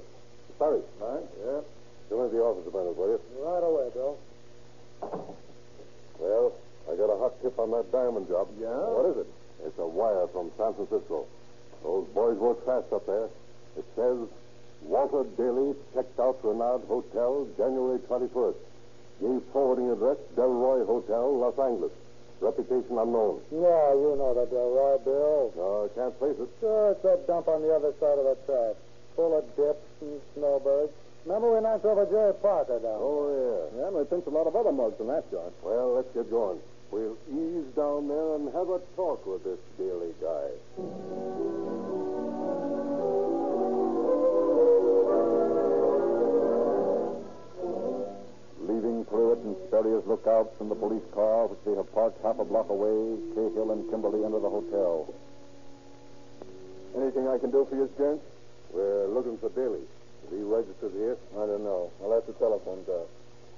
Sorry. 0.61 0.85
Right? 1.01 1.25
Yeah. 1.41 1.65
Come 2.13 2.29
into 2.29 2.37
the 2.37 2.45
office 2.45 2.69
a 2.69 2.77
minute, 2.77 2.93
will 2.93 3.09
you? 3.09 3.21
Right 3.41 3.65
away, 3.65 3.89
Bill. 3.89 4.21
Well, 6.21 6.53
I 6.89 6.95
got 6.95 7.11
a 7.11 7.17
hot 7.19 7.41
tip 7.41 7.59
on 7.59 7.71
that 7.71 7.91
diamond 7.91 8.27
job. 8.27 8.47
Yeah? 8.59 8.71
What 8.71 9.11
is 9.11 9.17
it? 9.25 9.29
It's 9.65 9.77
a 9.79 9.87
wire 9.87 10.27
from 10.31 10.51
San 10.57 10.73
Francisco. 10.73 11.25
Those 11.83 12.07
boys 12.15 12.37
work 12.37 12.65
fast 12.65 12.91
up 12.93 13.05
there. 13.05 13.27
It 13.77 13.85
says 13.95 14.17
Walter 14.81 15.27
Daly 15.35 15.75
checked 15.93 16.19
out 16.19 16.39
Renard 16.43 16.81
Hotel 16.87 17.47
January 17.57 17.99
21st. 17.99 18.55
Gave 19.19 19.41
forwarding 19.51 19.91
address 19.91 20.17
Delroy 20.35 20.85
Hotel, 20.85 21.37
Los 21.37 21.57
Angeles. 21.59 21.91
Reputation 22.39 22.97
unknown. 22.97 23.41
Yeah, 23.51 23.93
you 23.97 24.13
know 24.13 24.33
the 24.37 24.45
Delroy, 24.45 25.03
Bill. 25.03 25.49
I 25.57 25.89
can't 25.97 26.17
place 26.19 26.37
it. 26.39 26.49
Sure, 26.59 26.91
it's 26.91 27.01
that 27.01 27.25
dump 27.25 27.47
on 27.47 27.63
the 27.63 27.73
other 27.73 27.93
side 27.99 28.17
of 28.17 28.25
the 28.25 28.37
track. 28.45 28.75
Full 29.15 29.37
of 29.37 29.43
dips 29.57 29.81
and 30.01 30.21
snowbirds. 30.35 30.93
Remember 31.25 31.55
we 31.55 31.61
knocked 31.61 31.83
over 31.83 32.05
Jerry 32.05 32.33
Parker 32.35 32.79
down? 32.79 33.01
Oh, 33.01 33.25
yeah. 33.73 33.81
Yeah, 33.81 33.87
and 33.87 33.97
we 33.97 34.05
pinched 34.05 34.27
a 34.27 34.29
lot 34.29 34.45
of 34.45 34.55
other 34.55 34.71
mugs 34.71 34.99
in 35.01 35.07
that 35.07 35.29
joint. 35.31 35.51
Well, 35.63 35.95
let's 35.95 36.13
get 36.13 36.29
going. 36.29 36.59
We'll 36.89 37.17
ease 37.29 37.67
down 37.75 38.07
there 38.07 38.35
and 38.35 38.45
have 38.53 38.69
a 38.69 38.79
talk 38.95 39.25
with 39.25 39.43
this 39.43 39.59
Daly 39.77 40.13
guy. 40.21 40.47
Leaving 48.61 49.05
Pruitt 49.05 49.39
and 49.39 49.55
Sperry's 49.67 50.05
lookouts 50.07 50.59
in 50.61 50.69
the 50.69 50.75
police 50.75 51.03
car, 51.13 51.47
which 51.47 51.59
they 51.65 51.75
have 51.75 51.93
parked 51.93 52.21
half 52.23 52.39
a 52.39 52.45
block 52.45 52.69
away, 52.69 53.17
Cahill 53.35 53.71
and 53.71 53.89
Kimberly 53.89 54.23
enter 54.23 54.39
the 54.39 54.49
hotel. 54.49 55.13
Anything 56.95 57.27
I 57.27 57.37
can 57.37 57.51
do 57.51 57.65
for 57.69 57.75
you, 57.75 57.89
Gents? 57.97 58.23
We're 58.71 59.07
looking 59.07 59.37
for 59.37 59.49
Daly. 59.49 59.83
Is 60.25 60.31
he 60.31 60.41
registered 60.41 60.93
here? 60.93 61.17
I 61.35 61.45
don't 61.45 61.63
know. 61.63 61.91
I'll 62.03 62.13
have 62.13 62.25
to 62.27 62.33
telephone 62.33 62.83
Doc. 62.85 63.07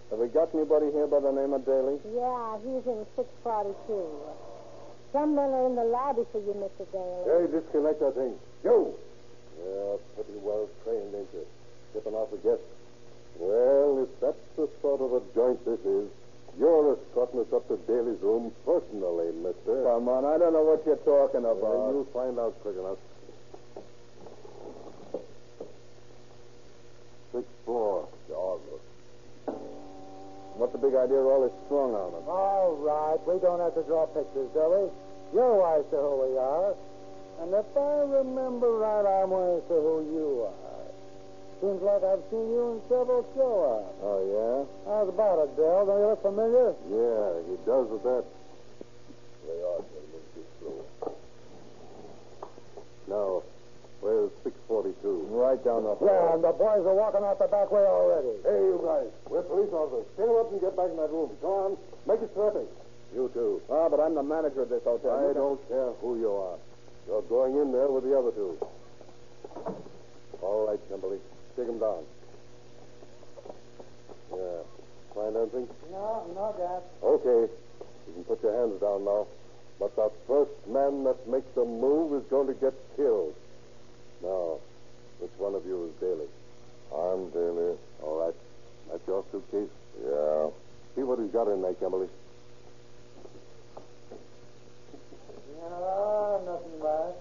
Have 0.09 0.19
we 0.19 0.27
got 0.27 0.49
anybody 0.55 0.91
here 0.91 1.05
by 1.07 1.19
the 1.19 1.31
name 1.31 1.53
of 1.53 1.65
Daly? 1.65 1.99
Yeah, 2.15 2.57
he's 2.65 2.85
in 2.89 3.05
642. 3.15 3.77
Some 5.13 5.35
men 5.35 5.49
are 5.53 5.65
in 5.67 5.75
the 5.75 5.83
lobby 5.85 6.23
for 6.31 6.39
you, 6.41 6.53
Mr. 6.57 6.85
Daly. 6.91 7.21
Hey, 7.25 7.45
disconnect 7.51 7.99
that 7.99 8.15
thing. 8.15 8.33
You! 8.63 8.93
Yeah, 9.61 9.97
pretty 10.15 10.39
well 10.41 10.67
trained, 10.83 11.13
ain't 11.13 11.29
you? 11.33 11.45
Tipping 11.93 12.13
off 12.13 12.31
a 12.33 12.37
guest. 12.37 12.61
Well, 13.37 14.03
if 14.03 14.09
that's 14.19 14.37
the 14.57 14.69
sort 14.81 15.01
of 15.01 15.13
a 15.13 15.21
joint 15.35 15.63
this 15.65 15.79
is, 15.85 16.09
you're 16.59 16.93
escorting 16.97 17.41
us 17.41 17.53
up 17.53 17.67
to 17.67 17.77
Daly's 17.85 18.19
room 18.21 18.51
personally, 18.65 19.31
mister. 19.33 19.83
Come 19.83 20.09
on, 20.09 20.25
I 20.25 20.37
don't 20.37 20.53
know 20.53 20.63
what 20.63 20.85
you're 20.85 20.97
talking 20.97 21.43
Well, 21.43 21.53
about. 21.57 21.93
you'll 21.93 22.09
find 22.13 22.37
out 22.39 22.55
quick 22.61 22.75
enough. 22.77 22.97
Sixth 27.31 27.49
floor. 27.65 27.98
What's 30.59 30.75
the 30.75 30.83
big 30.83 30.91
idea 30.91 31.23
of 31.23 31.25
all 31.25 31.47
this 31.47 31.55
on 31.71 31.95
them? 31.95 32.27
All 32.27 32.75
right, 32.83 33.15
we 33.23 33.39
don't 33.39 33.63
have 33.63 33.79
to 33.79 33.83
draw 33.87 34.05
pictures, 34.11 34.51
Billy. 34.51 34.91
You're 35.31 35.55
wise 35.55 35.87
to 35.87 35.95
who 35.95 36.27
we 36.27 36.35
are. 36.35 36.75
And 37.39 37.55
if 37.55 37.71
I 37.79 38.03
remember 38.19 38.67
right, 38.75 39.07
I'm 39.07 39.31
wise 39.31 39.63
to 39.71 39.75
who 39.79 40.03
you 40.11 40.51
are. 40.51 40.83
Seems 41.63 41.81
like 41.81 42.03
I've 42.03 42.23
seen 42.27 42.51
you 42.51 42.75
in 42.75 42.81
several 42.91 43.23
show-ups. 43.39 44.03
Oh, 44.03 44.19
yeah? 44.27 44.67
How's 44.83 45.07
about 45.07 45.47
it, 45.47 45.55
Dell? 45.55 45.87
Don't 45.87 45.99
you 45.99 46.07
look 46.11 46.23
familiar? 46.27 46.75
Yeah, 46.91 47.39
he 47.47 47.55
does 47.63 47.87
with 47.87 48.03
that. 48.03 48.23
They 49.47 49.63
are 49.63 49.79
get 49.79 50.47
through. 50.59 50.83
Now, 53.07 53.43
where's 54.01 54.31
642? 54.43 55.27
Right 55.29 55.61
down 55.63 55.83
the 55.83 55.95
hall. 55.95 56.07
Yeah, 56.07 56.35
and 56.35 56.43
the 56.43 56.53
boys 56.53 56.83
are 56.85 56.95
walking 56.95 57.23
out 57.23 57.39
the 57.39 57.47
back 57.47 57.71
way 57.71 57.83
already. 57.83 58.39
Hey, 58.43 58.59
you 58.59 58.79
guys. 58.83 59.11
We're 59.29 59.43
police 59.43 59.71
officers. 59.71 60.05
Stand 60.15 60.31
up 60.31 60.51
and 60.51 60.61
get 60.61 60.75
back 60.75 60.89
in 60.89 60.97
that 60.97 61.11
room. 61.11 61.31
Go 61.41 61.51
on. 61.53 61.71
Make 62.07 62.21
it 62.21 62.33
terrific. 62.33 62.67
You 63.13 63.29
too. 63.33 63.61
Ah, 63.69 63.89
but 63.89 63.99
I'm 63.99 64.15
the 64.15 64.23
manager 64.23 64.63
of 64.63 64.69
this 64.69 64.83
hotel. 64.83 65.29
I 65.29 65.33
don't 65.33 65.59
care 65.67 65.91
who 66.01 66.19
you 66.19 66.31
are. 66.31 66.57
You're 67.07 67.23
going 67.23 67.57
in 67.57 67.71
there 67.71 67.89
with 67.89 68.03
the 68.03 68.17
other 68.17 68.31
two. 68.31 68.57
All 70.41 70.67
right, 70.67 70.79
Kimberly. 70.89 71.17
Take 71.57 71.67
him 71.67 71.79
down. 71.79 72.03
Yeah. 74.31 74.61
Find 75.15 75.35
anything? 75.35 75.67
No, 75.91 76.23
no, 76.35 76.53
Dad. 76.57 76.83
Okay. 77.03 77.51
You 78.07 78.13
can 78.13 78.23
put 78.23 78.43
your 78.43 78.53
hands 78.53 78.79
down 78.79 79.05
now. 79.05 79.25
But 79.79 79.95
the 79.95 80.11
first 80.27 80.51
man 80.67 81.03
that 81.05 81.27
makes 81.27 81.55
a 81.57 81.65
move 81.65 82.13
is 82.13 82.27
going 82.29 82.47
to 82.47 82.53
get 82.53 82.73
killed. 82.95 83.33
Now, 84.21 84.59
which 85.19 85.31
one 85.37 85.55
of 85.55 85.65
you 85.65 85.85
is 85.85 85.93
Daly? 85.99 86.27
I'm 86.93 87.29
Daly. 87.29 87.77
All 88.03 88.25
right. 88.25 88.35
That's 88.91 89.05
your 89.07 89.23
suitcase? 89.31 89.69
Yeah. 90.03 90.49
See 90.95 91.03
what 91.03 91.19
he's 91.19 91.31
got 91.31 91.47
in 91.47 91.61
there, 91.61 91.73
Kimberly. 91.75 92.07
No, 95.61 96.41
nothing 96.45 96.79
much. 96.79 97.15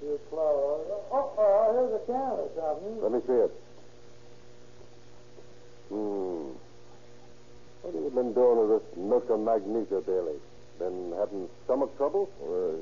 Too 0.00 0.20
close. 0.30 0.86
Oh, 1.12 1.30
oh, 1.38 1.72
here's 1.72 1.94
a 1.94 2.06
can 2.06 2.16
or 2.16 2.50
something. 2.56 3.02
Let 3.02 3.12
me 3.12 3.20
see 3.26 3.32
it. 3.32 3.52
Hmm. 5.88 6.56
What 7.82 7.94
have 7.94 8.02
you 8.02 8.10
been 8.10 8.32
doing 8.34 8.68
with 8.68 8.82
this 8.82 8.98
milk 8.98 9.30
of 9.30 9.40
magnesia, 9.40 10.00
Daly? 10.02 10.38
Been 10.78 11.14
having 11.16 11.48
stomach 11.64 11.96
trouble? 11.96 12.28
Well, 12.40 12.74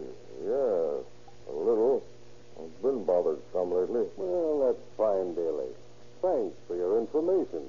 yeah, 0.42 1.52
a 1.52 1.54
little. 1.54 2.02
I've 2.60 2.82
been 2.82 3.04
bothered 3.04 3.40
some 3.52 3.72
lately. 3.74 4.06
Well, 4.16 4.66
that's 4.66 4.84
fine, 4.96 5.34
Daly. 5.34 5.70
Thanks 6.22 6.56
for 6.66 6.76
your 6.76 7.00
information. 7.00 7.68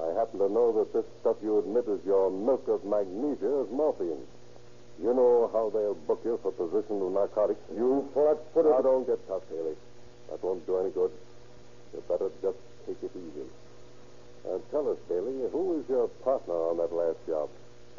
I 0.00 0.12
happen 0.18 0.38
to 0.40 0.48
know 0.48 0.72
that 0.72 0.92
this 0.92 1.04
stuff 1.20 1.36
you 1.42 1.58
admit 1.58 1.84
is 1.86 2.00
your 2.06 2.30
milk 2.30 2.66
of 2.68 2.84
magnesia 2.84 3.60
is 3.62 3.70
morphine. 3.70 4.24
You 5.02 5.14
know 5.14 5.50
how 5.52 5.70
they'll 5.70 5.94
book 5.94 6.20
you 6.24 6.38
for 6.42 6.52
possession 6.52 7.00
of 7.02 7.12
narcotics? 7.12 7.60
You 7.74 8.08
flat-footed... 8.12 8.70
Now, 8.70 8.82
don't 8.82 9.06
get 9.06 9.20
tough, 9.28 9.42
Daly. 9.50 9.76
That 10.30 10.42
won't 10.42 10.64
do 10.66 10.78
any 10.78 10.90
good. 10.90 11.10
You 11.92 12.02
better 12.08 12.30
just 12.40 12.58
take 12.86 13.02
it 13.02 13.10
easy. 13.16 13.46
Now, 14.44 14.60
tell 14.70 14.88
us, 14.90 14.98
Daly, 15.08 15.48
who 15.52 15.76
was 15.76 15.84
your 15.88 16.08
partner 16.24 16.54
on 16.54 16.78
that 16.78 16.92
last 16.92 17.18
job? 17.26 17.48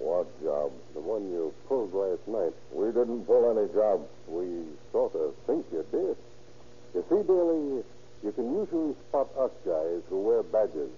What 0.01 0.25
job? 0.41 0.71
The 0.95 0.99
one 0.99 1.29
you 1.29 1.53
pulled 1.69 1.93
last 1.93 2.25
night. 2.27 2.53
We 2.73 2.87
didn't 2.87 3.25
pull 3.25 3.53
any 3.53 3.71
job. 3.71 4.01
We 4.27 4.65
sort 4.91 5.13
of 5.13 5.35
think 5.45 5.65
you 5.71 5.85
did. 5.93 6.17
You 6.97 7.05
see, 7.05 7.21
Daly, 7.21 7.85
you 8.25 8.31
can 8.33 8.49
usually 8.49 8.95
spot 9.07 9.29
us 9.37 9.51
guys 9.63 10.01
who 10.09 10.21
wear 10.21 10.41
badges, 10.41 10.89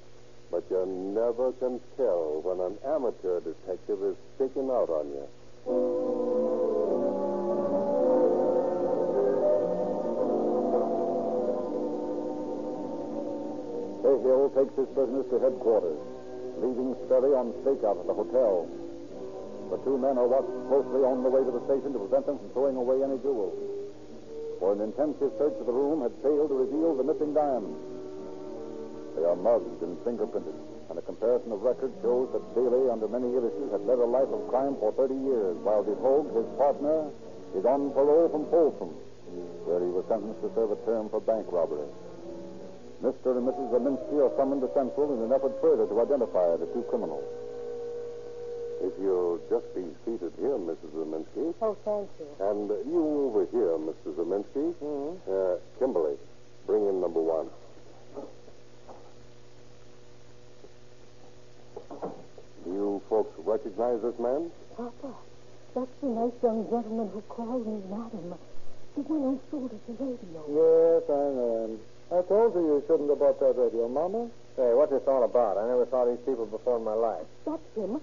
but 0.49 0.63
you 0.71 0.85
never 0.87 1.51
can 1.59 1.81
tell 1.97 2.39
when 2.47 2.63
an 2.63 2.79
amateur 2.87 3.41
detective 3.43 3.99
is 4.03 4.15
staking 4.35 4.71
out 4.71 4.87
on 4.89 5.11
you. 5.11 5.27
Cahill 14.01 14.49
takes 14.55 14.75
his 14.79 14.87
business 14.95 15.27
to 15.29 15.39
headquarters, 15.39 15.99
leaving 16.59 16.95
Sperry 17.05 17.35
on 17.35 17.51
stakeout 17.63 17.99
at 17.99 18.07
the 18.07 18.13
hotel. 18.13 18.67
The 19.73 19.81
two 19.89 19.97
men 19.97 20.21
are 20.21 20.29
watched 20.29 20.53
closely 20.69 21.01
on 21.01 21.25
the 21.25 21.33
way 21.33 21.41
to 21.41 21.49
the 21.49 21.65
station 21.65 21.97
to 21.97 21.99
prevent 22.05 22.29
them 22.29 22.37
from 22.37 22.49
throwing 22.53 22.77
away 22.77 23.01
any 23.01 23.17
jewels. 23.25 23.57
For 24.61 24.77
an 24.77 24.85
intensive 24.85 25.33
search 25.41 25.57
of 25.57 25.65
the 25.65 25.73
room 25.73 26.05
had 26.05 26.13
failed 26.21 26.53
to 26.53 26.57
reveal 26.61 26.93
the 26.93 27.01
missing 27.01 27.33
diamonds. 27.33 27.81
They 29.17 29.25
are 29.25 29.33
mugged 29.33 29.81
and 29.81 29.97
fingerprinted, 30.05 30.53
and 30.93 31.01
a 31.01 31.01
comparison 31.01 31.57
of 31.57 31.65
records 31.65 31.97
shows 32.05 32.29
that 32.37 32.45
Daly, 32.53 32.85
under 32.85 33.09
many 33.09 33.33
aliases, 33.33 33.73
had 33.73 33.81
led 33.89 33.97
a 33.97 34.05
life 34.05 34.29
of 34.29 34.45
crime 34.53 34.77
for 34.77 34.93
30 34.93 35.17
years, 35.25 35.57
while 35.65 35.81
DeHogue, 35.81 36.29
his 36.37 36.45
partner, 36.53 37.09
is 37.57 37.65
on 37.65 37.89
parole 37.97 38.29
from 38.29 38.45
Folsom, 38.53 38.93
where 39.65 39.81
he 39.81 39.89
was 39.89 40.05
sentenced 40.05 40.37
to 40.45 40.53
serve 40.53 40.69
a 40.69 40.77
term 40.85 41.09
for 41.09 41.17
bank 41.17 41.49
robbery. 41.49 41.89
Mr. 43.01 43.41
and 43.41 43.49
Mrs. 43.49 43.73
Zeminski 43.73 44.21
are 44.21 44.37
summoned 44.37 44.61
to 44.61 44.69
Central 44.77 45.17
in 45.17 45.25
an 45.25 45.33
effort 45.33 45.57
further 45.65 45.89
to 45.89 45.97
identify 45.97 46.61
the 46.61 46.69
two 46.77 46.85
criminals. 46.93 47.25
If 48.83 48.91
you'll 48.99 49.39
just 49.49 49.63
be 49.73 49.85
seated 50.03 50.33
here, 50.37 50.59
Mrs. 50.59 50.91
Zeminski. 50.91 51.53
Oh, 51.61 51.77
thank 51.85 52.09
you. 52.19 52.27
And 52.43 52.69
uh, 52.69 52.75
you 52.83 52.99
over 53.31 53.47
here, 53.47 53.79
Mr. 53.79 54.11
Zeminski. 54.11 54.75
Mm-hmm. 54.83 55.23
Uh, 55.23 55.55
Kimberly, 55.79 56.17
bring 56.67 56.85
in 56.87 56.99
number 56.99 57.21
one. 57.21 57.47
Do 62.65 62.69
you 62.71 63.01
folks 63.09 63.31
recognize 63.45 64.01
this 64.01 64.19
man? 64.19 64.51
Papa, 64.75 65.15
that's 65.73 65.87
the 66.01 66.07
nice 66.07 66.33
young 66.43 66.67
gentleman 66.69 67.09
who 67.13 67.21
called 67.29 67.65
me 67.65 67.79
madam. 67.87 68.35
The 68.95 69.01
one 69.07 69.21
who 69.21 69.39
sold 69.49 69.71
us 69.71 69.79
the 69.87 69.93
radio. 69.93 70.43
Yes, 70.51 71.03
I 71.07 71.23
know 71.31 71.65
him. 71.65 71.79
I 72.11 72.21
told 72.27 72.53
you 72.55 72.61
you 72.67 72.83
shouldn't 72.85 73.09
have 73.09 73.19
bought 73.19 73.39
that 73.39 73.55
radio, 73.55 73.87
Mama. 73.87 74.27
Hey, 74.57 74.75
what's 74.75 74.91
this 74.91 75.07
all 75.07 75.23
about? 75.23 75.57
I 75.57 75.67
never 75.67 75.87
saw 75.89 76.03
these 76.05 76.19
people 76.25 76.45
before 76.45 76.77
in 76.77 76.83
my 76.83 76.93
life. 76.93 77.25
That's 77.45 77.63
him. 77.75 78.01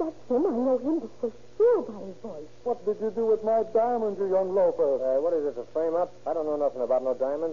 That's 0.00 0.16
him. 0.32 0.46
I 0.46 0.56
know 0.56 0.80
him 0.80 1.04
for 1.20 1.30
sure 1.58 1.82
by 1.82 2.00
his 2.08 2.16
voice. 2.22 2.48
What 2.64 2.80
did 2.86 2.96
you 3.04 3.12
do 3.12 3.26
with 3.26 3.44
my 3.44 3.64
diamonds, 3.74 4.18
you 4.18 4.32
young 4.32 4.54
loafer? 4.54 4.96
Uh, 4.96 5.20
what 5.20 5.36
is 5.36 5.44
this, 5.44 5.60
a 5.60 5.66
frame 5.76 5.94
up? 5.94 6.08
I 6.26 6.32
don't 6.32 6.46
know 6.48 6.56
nothing 6.56 6.80
about 6.80 7.04
no 7.04 7.12
diamonds. 7.12 7.52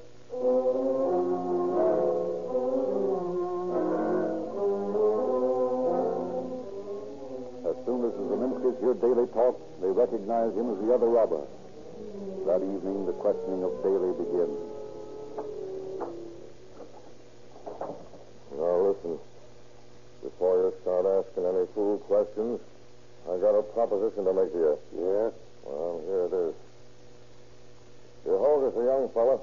As 7.68 7.76
soon 7.84 8.00
as 8.08 8.16
the 8.16 8.24
Zeminskis 8.32 8.80
hear 8.80 8.96
Daly 8.96 9.28
talk, 9.36 9.60
they 9.84 9.92
recognize 9.92 10.56
him 10.56 10.72
as 10.72 10.80
the 10.88 10.96
other 10.96 11.12
robber. 11.12 11.44
That 12.48 12.64
evening, 12.64 13.12
the 13.12 13.18
questioning 13.20 13.60
of 13.68 13.76
Daly 13.84 14.16
begins. 14.16 14.56
Now, 18.56 18.88
listen. 18.88 19.20
Before 20.24 20.58
you 20.58 20.74
start 20.82 21.06
asking 21.06 21.46
any 21.46 21.67
fool 21.78 22.00
questions, 22.10 22.60
I 23.30 23.38
got 23.38 23.54
a 23.54 23.62
proposition 23.62 24.26
to 24.26 24.34
make 24.34 24.52
to 24.52 24.58
you. 24.58 24.78
Yeah? 24.98 25.30
Well, 25.62 26.02
here 26.10 26.26
it 26.26 26.34
is. 26.50 26.56
Your 28.26 28.40
Hogan's 28.42 28.74
a 28.74 28.84
young 28.84 29.06
fella. 29.14 29.38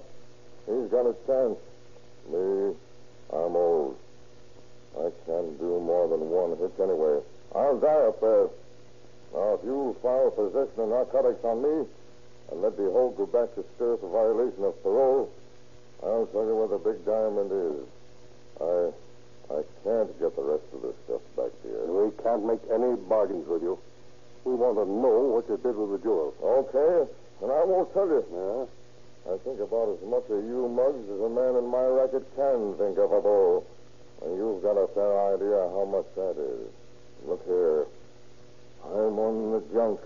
He's 0.66 0.90
got 0.90 1.06
a 1.06 1.14
chance. 1.30 1.58
Me, 2.26 2.74
I'm 3.30 3.54
old. 3.54 3.94
I 4.98 5.14
can't 5.26 5.58
do 5.60 5.78
more 5.78 6.08
than 6.08 6.26
one 6.26 6.58
hit 6.58 6.74
anyway. 6.82 7.22
I'll 7.54 7.78
die 7.78 8.10
up 8.10 8.20
there. 8.20 8.50
Now, 9.32 9.54
if 9.54 9.62
you 9.62 9.94
file 10.02 10.30
possession 10.34 10.80
of 10.82 10.88
narcotics 10.88 11.44
on 11.44 11.62
me 11.62 11.86
and 12.50 12.62
let 12.62 12.76
DeHogue 12.76 13.16
go 13.16 13.26
back 13.26 13.54
to 13.54 13.64
stir 13.76 13.96
for 13.98 14.10
violation 14.10 14.64
of 14.64 14.82
parole, 14.82 15.30
I'll 16.02 16.26
tell 16.26 16.46
you 16.46 16.56
where 16.56 16.68
the 16.68 16.82
big 16.82 17.04
diamond 17.06 17.50
is. 17.54 17.86
I 18.60 18.90
I 19.54 19.62
can't 19.86 20.10
get 20.18 20.34
the 20.34 20.42
rest 20.42 20.66
of 20.74 20.82
this 20.82 20.98
stuff 21.06 21.22
back 21.38 21.52
to 21.62 21.66
you. 21.70 21.78
We 21.86 22.10
can't 22.22 22.42
make 22.42 22.58
any 22.74 22.98
bargains 23.06 23.46
with 23.46 23.62
you. 23.62 23.78
We 24.42 24.58
want 24.58 24.82
to 24.82 24.86
know 24.86 25.30
what 25.30 25.46
you 25.46 25.56
did 25.62 25.78
with 25.78 25.94
the 25.94 26.00
jewels. 26.02 26.34
Okay, 26.42 27.06
and 27.38 27.48
I 27.54 27.62
won't 27.62 27.92
tell 27.94 28.10
you. 28.10 28.26
Yeah? 28.34 28.66
I 29.30 29.38
think 29.46 29.60
about 29.62 29.94
as 29.94 30.02
much 30.10 30.26
of 30.26 30.42
you 30.42 30.68
mugs 30.68 31.06
as 31.06 31.20
a 31.22 31.30
man 31.30 31.54
in 31.54 31.70
my 31.70 31.86
racket 31.86 32.26
can 32.34 32.74
think 32.76 32.98
of 32.98 33.14
at 33.14 33.24
all. 33.24 33.64
And 34.26 34.36
you've 34.36 34.62
got 34.62 34.74
a 34.74 34.90
fair 34.90 35.12
idea 35.32 35.70
how 35.70 35.86
much 35.86 36.10
that 36.18 36.34
is. 36.34 36.68
Look 37.24 37.46
here. 37.46 37.86
I'm 38.84 39.16
on 39.16 39.52
the 39.54 39.62
junk. 39.72 40.00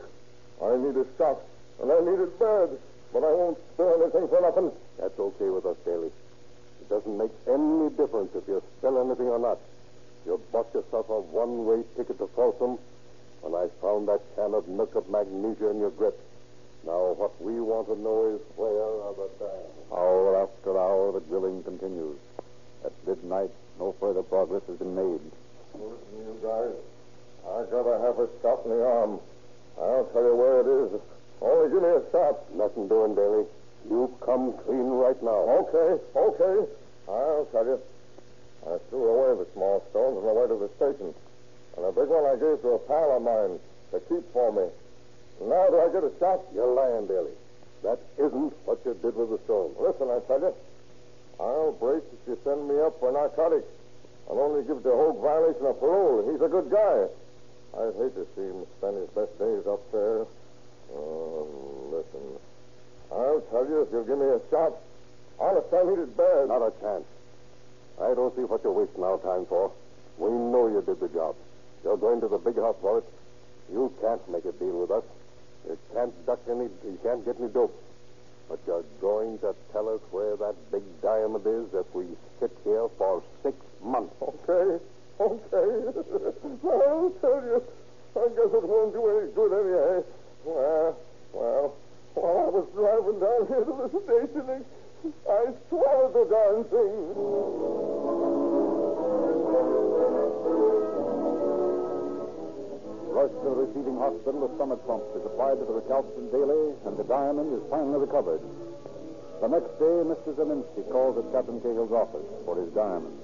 I 0.61 0.77
need 0.77 0.95
a 0.95 1.07
shot, 1.17 1.41
and 1.81 1.91
I 1.91 1.99
need 2.05 2.21
it 2.21 2.39
bad. 2.39 2.69
But 3.13 3.25
I 3.25 3.33
won't 3.33 3.59
spill 3.73 3.97
anything 3.97 4.29
for 4.29 4.41
nothing. 4.45 4.71
That's 5.01 5.19
okay 5.19 5.49
with 5.49 5.65
us, 5.65 5.77
Daly. 5.85 6.13
It 6.89 6.95
doesn't 6.95 7.19
make 7.19 7.33
any 7.47 7.91
difference 7.91 8.31
if 8.35 8.49
you 8.49 8.63
spill 8.79 8.99
anything 9.05 9.29
or 9.29 9.39
not. 9.39 9.59
You 10.25 10.41
bought 10.51 10.73
yourself 10.73 11.11
a 11.11 11.21
one-way 11.21 11.85
ticket 11.97 12.17
to 12.17 12.27
Folsom, 12.29 12.79
and 13.45 13.55
I 13.55 13.69
found 13.83 14.09
that 14.09 14.23
can 14.37 14.55
of 14.55 14.67
milk 14.69 14.95
of 14.95 15.09
magnesia 15.11 15.69
in 15.69 15.81
your 15.81 15.91
grip. 15.91 16.19
Now, 16.87 17.13
what 17.13 17.37
we 17.43 17.61
want 17.61 17.89
to 17.89 18.01
know 18.01 18.37
is 18.37 18.41
where 18.57 18.73
are 18.73 19.13
the 19.13 19.29
diamonds? 19.37 19.93
Hour 19.93 20.43
after 20.49 20.79
hour, 20.79 21.13
the 21.13 21.21
drilling 21.29 21.63
continues. 21.63 22.17
At 22.85 22.93
midnight, 23.07 23.51
no 23.79 23.93
further 24.01 24.23
progress 24.23 24.63
has 24.69 24.79
been 24.79 24.95
made. 24.95 25.21
Listen, 25.75 26.17
you 26.17 26.41
guys. 26.41 26.73
I 27.45 27.65
gotta 27.71 28.01
have 28.01 28.19
a 28.19 28.29
shot 28.41 28.65
in 28.65 28.71
the 28.71 28.83
arm. 28.83 29.21
I'll 29.79 30.09
tell 30.13 30.25
you 30.25 30.37
where 30.37 30.61
it 30.61 30.69
is. 30.69 31.01
Only 31.43 31.69
give 31.69 31.83
me 31.83 31.89
a 31.89 32.03
shot. 32.11 32.55
Nothing 32.55 32.89
doing, 32.89 33.15
Daly. 33.15 33.45
You 33.89 34.13
come 34.21 34.53
clean 34.65 34.91
right 34.91 35.21
now. 35.23 35.65
Okay, 35.65 36.03
okay. 36.15 36.71
I'll 37.09 37.49
tell 37.53 37.65
you. 37.65 37.81
I 38.67 38.77
threw 38.91 39.05
away 39.05 39.45
the 39.45 39.47
small 39.55 39.85
stones 39.91 40.19
on 40.19 40.25
the 40.25 40.35
way 40.35 40.47
to 40.47 40.57
the 40.61 40.71
station. 40.77 41.15
And 41.77 41.87
a 41.87 41.93
big 41.93 42.09
one 42.09 42.27
I 42.27 42.37
gave 42.37 42.61
to 42.63 42.77
a 42.77 42.79
pal 42.85 43.17
of 43.17 43.23
mine 43.23 43.59
to 43.93 44.01
keep 44.09 44.31
for 44.33 44.53
me. 44.53 44.69
Now 45.41 45.69
do 45.71 45.81
I 45.81 45.89
get 45.89 46.05
a 46.05 46.13
shot? 46.19 46.43
You're 46.53 46.75
lying, 46.75 47.07
Daly. 47.07 47.33
That 47.83 48.01
isn't 48.19 48.53
what 48.67 48.81
you 48.85 48.95
did 49.01 49.15
with 49.15 49.31
the 49.31 49.39
stone. 49.45 49.73
Listen, 49.79 50.11
I 50.11 50.19
tell 50.27 50.41
you. 50.41 50.55
I'll 51.41 51.73
break 51.73 52.03
if 52.13 52.19
you 52.27 52.39
send 52.43 52.69
me 52.69 52.81
up 52.83 52.99
for 52.99 53.13
narcotics. 53.13 53.71
I'll 54.29 54.41
only 54.41 54.65
give 54.65 54.83
the 54.83 54.91
whole 54.91 55.15
violation 55.15 55.65
of 55.65 55.79
parole. 55.79 56.29
He's 56.31 56.43
a 56.43 56.49
good 56.49 56.69
guy. 56.69 57.07
I'd 57.79 57.95
hate 57.95 58.15
to 58.19 58.27
see 58.35 58.43
him 58.43 58.67
spend 58.79 58.97
his 58.99 59.09
best 59.15 59.39
days 59.39 59.65
up 59.71 59.81
there. 59.93 60.27
Oh, 60.93 61.47
listen. 61.95 62.39
I'll 63.13 63.41
tell 63.51 63.67
you 63.67 63.83
if 63.83 63.89
you'll 63.93 64.05
give 64.05 64.19
me 64.19 64.27
a 64.27 64.41
shot. 64.51 64.77
Honest, 65.41 65.67
I 65.73 65.83
need 65.85 65.99
it 65.99 66.17
bad. 66.17 66.49
Not 66.49 66.63
a 66.63 66.73
chance. 66.81 67.05
I 68.01 68.15
don't 68.15 68.35
see 68.37 68.43
what 68.43 68.63
you're 68.63 68.73
wasting 68.73 69.03
our 69.03 69.19
time 69.19 69.47
for. 69.47 69.73
We 70.19 70.31
know 70.31 70.69
you 70.69 70.83
did 70.83 71.01
the 71.01 71.09
job. 71.09 71.37
You're 71.85 71.97
going 71.97 72.21
to 72.21 72.29
the 72.29 72.39
big 72.39 72.57
house 72.57 72.77
for 72.81 72.99
it. 72.99 73.05
You 73.73 73.93
can't 74.01 74.23
make 74.31 74.45
a 74.45 74.53
deal 74.53 74.81
with 74.81 74.91
us. 74.91 75.05
You 75.67 75.79
can't 75.95 76.15
duck 76.27 76.41
any. 76.51 76.65
You 76.85 76.99
can't 77.03 77.25
get 77.25 77.37
any 77.41 77.49
dope. 77.49 77.75
But 78.49 78.61
you're 78.67 78.85
going 79.01 79.39
to 79.41 79.55
tell 79.73 79.89
us 79.89 80.01
where 80.11 80.37
that 80.37 80.55
big 80.73 80.83
diamond 81.03 81.47
is 81.47 81.67
if 81.75 81.87
we 81.95 82.07
sit 82.41 82.51
here 82.65 82.89
for 82.97 83.23
six 83.43 83.57
months. 83.83 84.15
Okay, 84.23 84.83
okay. 85.21 85.69
I'll 86.65 87.13
tell 87.21 87.43
you. 87.45 87.63
I 88.17 88.29
guess 88.35 88.51
it 88.51 88.65
won't 88.65 88.93
do 88.95 89.07
any 89.07 89.31
good 89.33 89.53
anyhow. 89.53 90.05
Well, 90.45 90.97
well, 91.33 91.75
while 92.21 92.39
I 92.39 92.51
was 92.51 92.67
driving 92.75 93.19
down 93.21 93.47
here 93.47 93.65
to 93.65 93.75
the 93.79 93.89
station, 94.05 94.65
I 95.29 95.43
swallowed 95.69 96.13
the 96.15 96.25
darn 96.27 96.65
thing. 96.69 96.99
Rushed 103.15 103.35
to 103.43 103.49
the 103.51 103.59
receiving 103.67 103.97
hospital, 103.99 104.47
a 104.47 104.51
stomach 104.57 104.83
pump 104.87 105.03
is 105.17 105.25
applied 105.27 105.59
to 105.59 105.65
the 105.65 105.75
recalcitrant 105.75 106.31
Daly, 106.31 106.75
and 106.87 106.97
the 106.97 107.05
diamond 107.05 107.53
is 107.55 107.63
finally 107.71 107.99
recovered. 107.99 108.41
The 109.41 109.49
next 109.49 109.71
day, 109.79 109.97
Mr. 110.07 110.35
Zeminski 110.35 110.83
calls 110.91 111.19
at 111.19 111.31
Captain 111.33 111.61
Cahill's 111.61 111.93
office 111.93 112.27
for 112.45 112.57
his 112.59 112.71
diamond. 112.75 113.15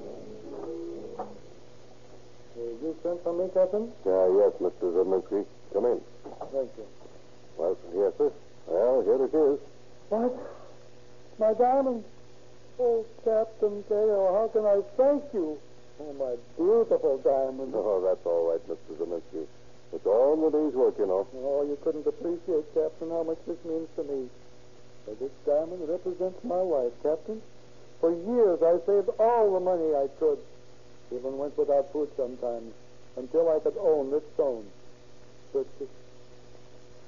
Did 2.55 2.79
you 2.83 2.97
sent 3.03 3.23
for 3.23 3.33
me, 3.35 3.51
Captain? 3.53 3.91
Uh, 4.07 4.31
yes, 4.39 4.53
Mr. 4.63 4.95
Zeminski. 4.95 5.45
Come 5.73 5.87
in. 5.87 6.01
Thank 6.53 6.71
you. 6.79 6.87
Well, 7.59 7.77
yes, 7.95 8.13
sir. 8.19 8.31
Well, 8.67 9.03
here 9.03 9.25
it 9.25 9.35
is. 9.35 9.61
What? 10.09 10.35
My 11.39 11.53
diamond? 11.55 12.05
Oh, 12.79 13.05
Captain 13.25 13.85
Cahill, 13.89 14.33
how 14.35 14.51
can 14.53 14.65
I 14.67 14.81
thank 14.97 15.23
you? 15.33 15.59
Oh, 16.01 16.13
my 16.15 16.35
beautiful 16.57 17.19
diamond. 17.19 17.73
Oh, 17.77 18.01
that's 18.03 18.25
all 18.27 18.51
right, 18.51 18.63
Mr. 18.69 18.99
Zeminski. 18.99 19.47
It's 19.93 20.07
all 20.07 20.35
in 20.35 20.41
the 20.41 20.51
day's 20.51 20.75
work, 20.75 20.95
you 20.99 21.07
know. 21.07 21.27
Oh, 21.37 21.63
you 21.63 21.79
couldn't 21.85 22.07
appreciate, 22.07 22.67
Captain, 22.75 23.11
how 23.11 23.23
much 23.23 23.39
this 23.47 23.59
means 23.65 23.89
to 23.97 24.03
me. 24.03 24.29
For 25.05 25.15
this 25.15 25.31
diamond 25.47 25.89
represents 25.89 26.43
my 26.43 26.59
life, 26.59 26.93
Captain. 27.03 27.41
For 28.01 28.11
years, 28.11 28.59
I 28.63 28.85
saved 28.87 29.11
all 29.21 29.55
the 29.55 29.61
money 29.61 29.95
I 29.95 30.09
could. 30.19 30.39
Even 31.15 31.39
went 31.39 31.57
without 31.57 31.93
food 31.93 32.11
sometimes, 32.17 32.73
until 33.17 33.49
I 33.55 33.61
could 33.61 33.77
own 33.79 34.11
this 34.11 34.25
stone. 34.35 34.67
But, 35.53 35.67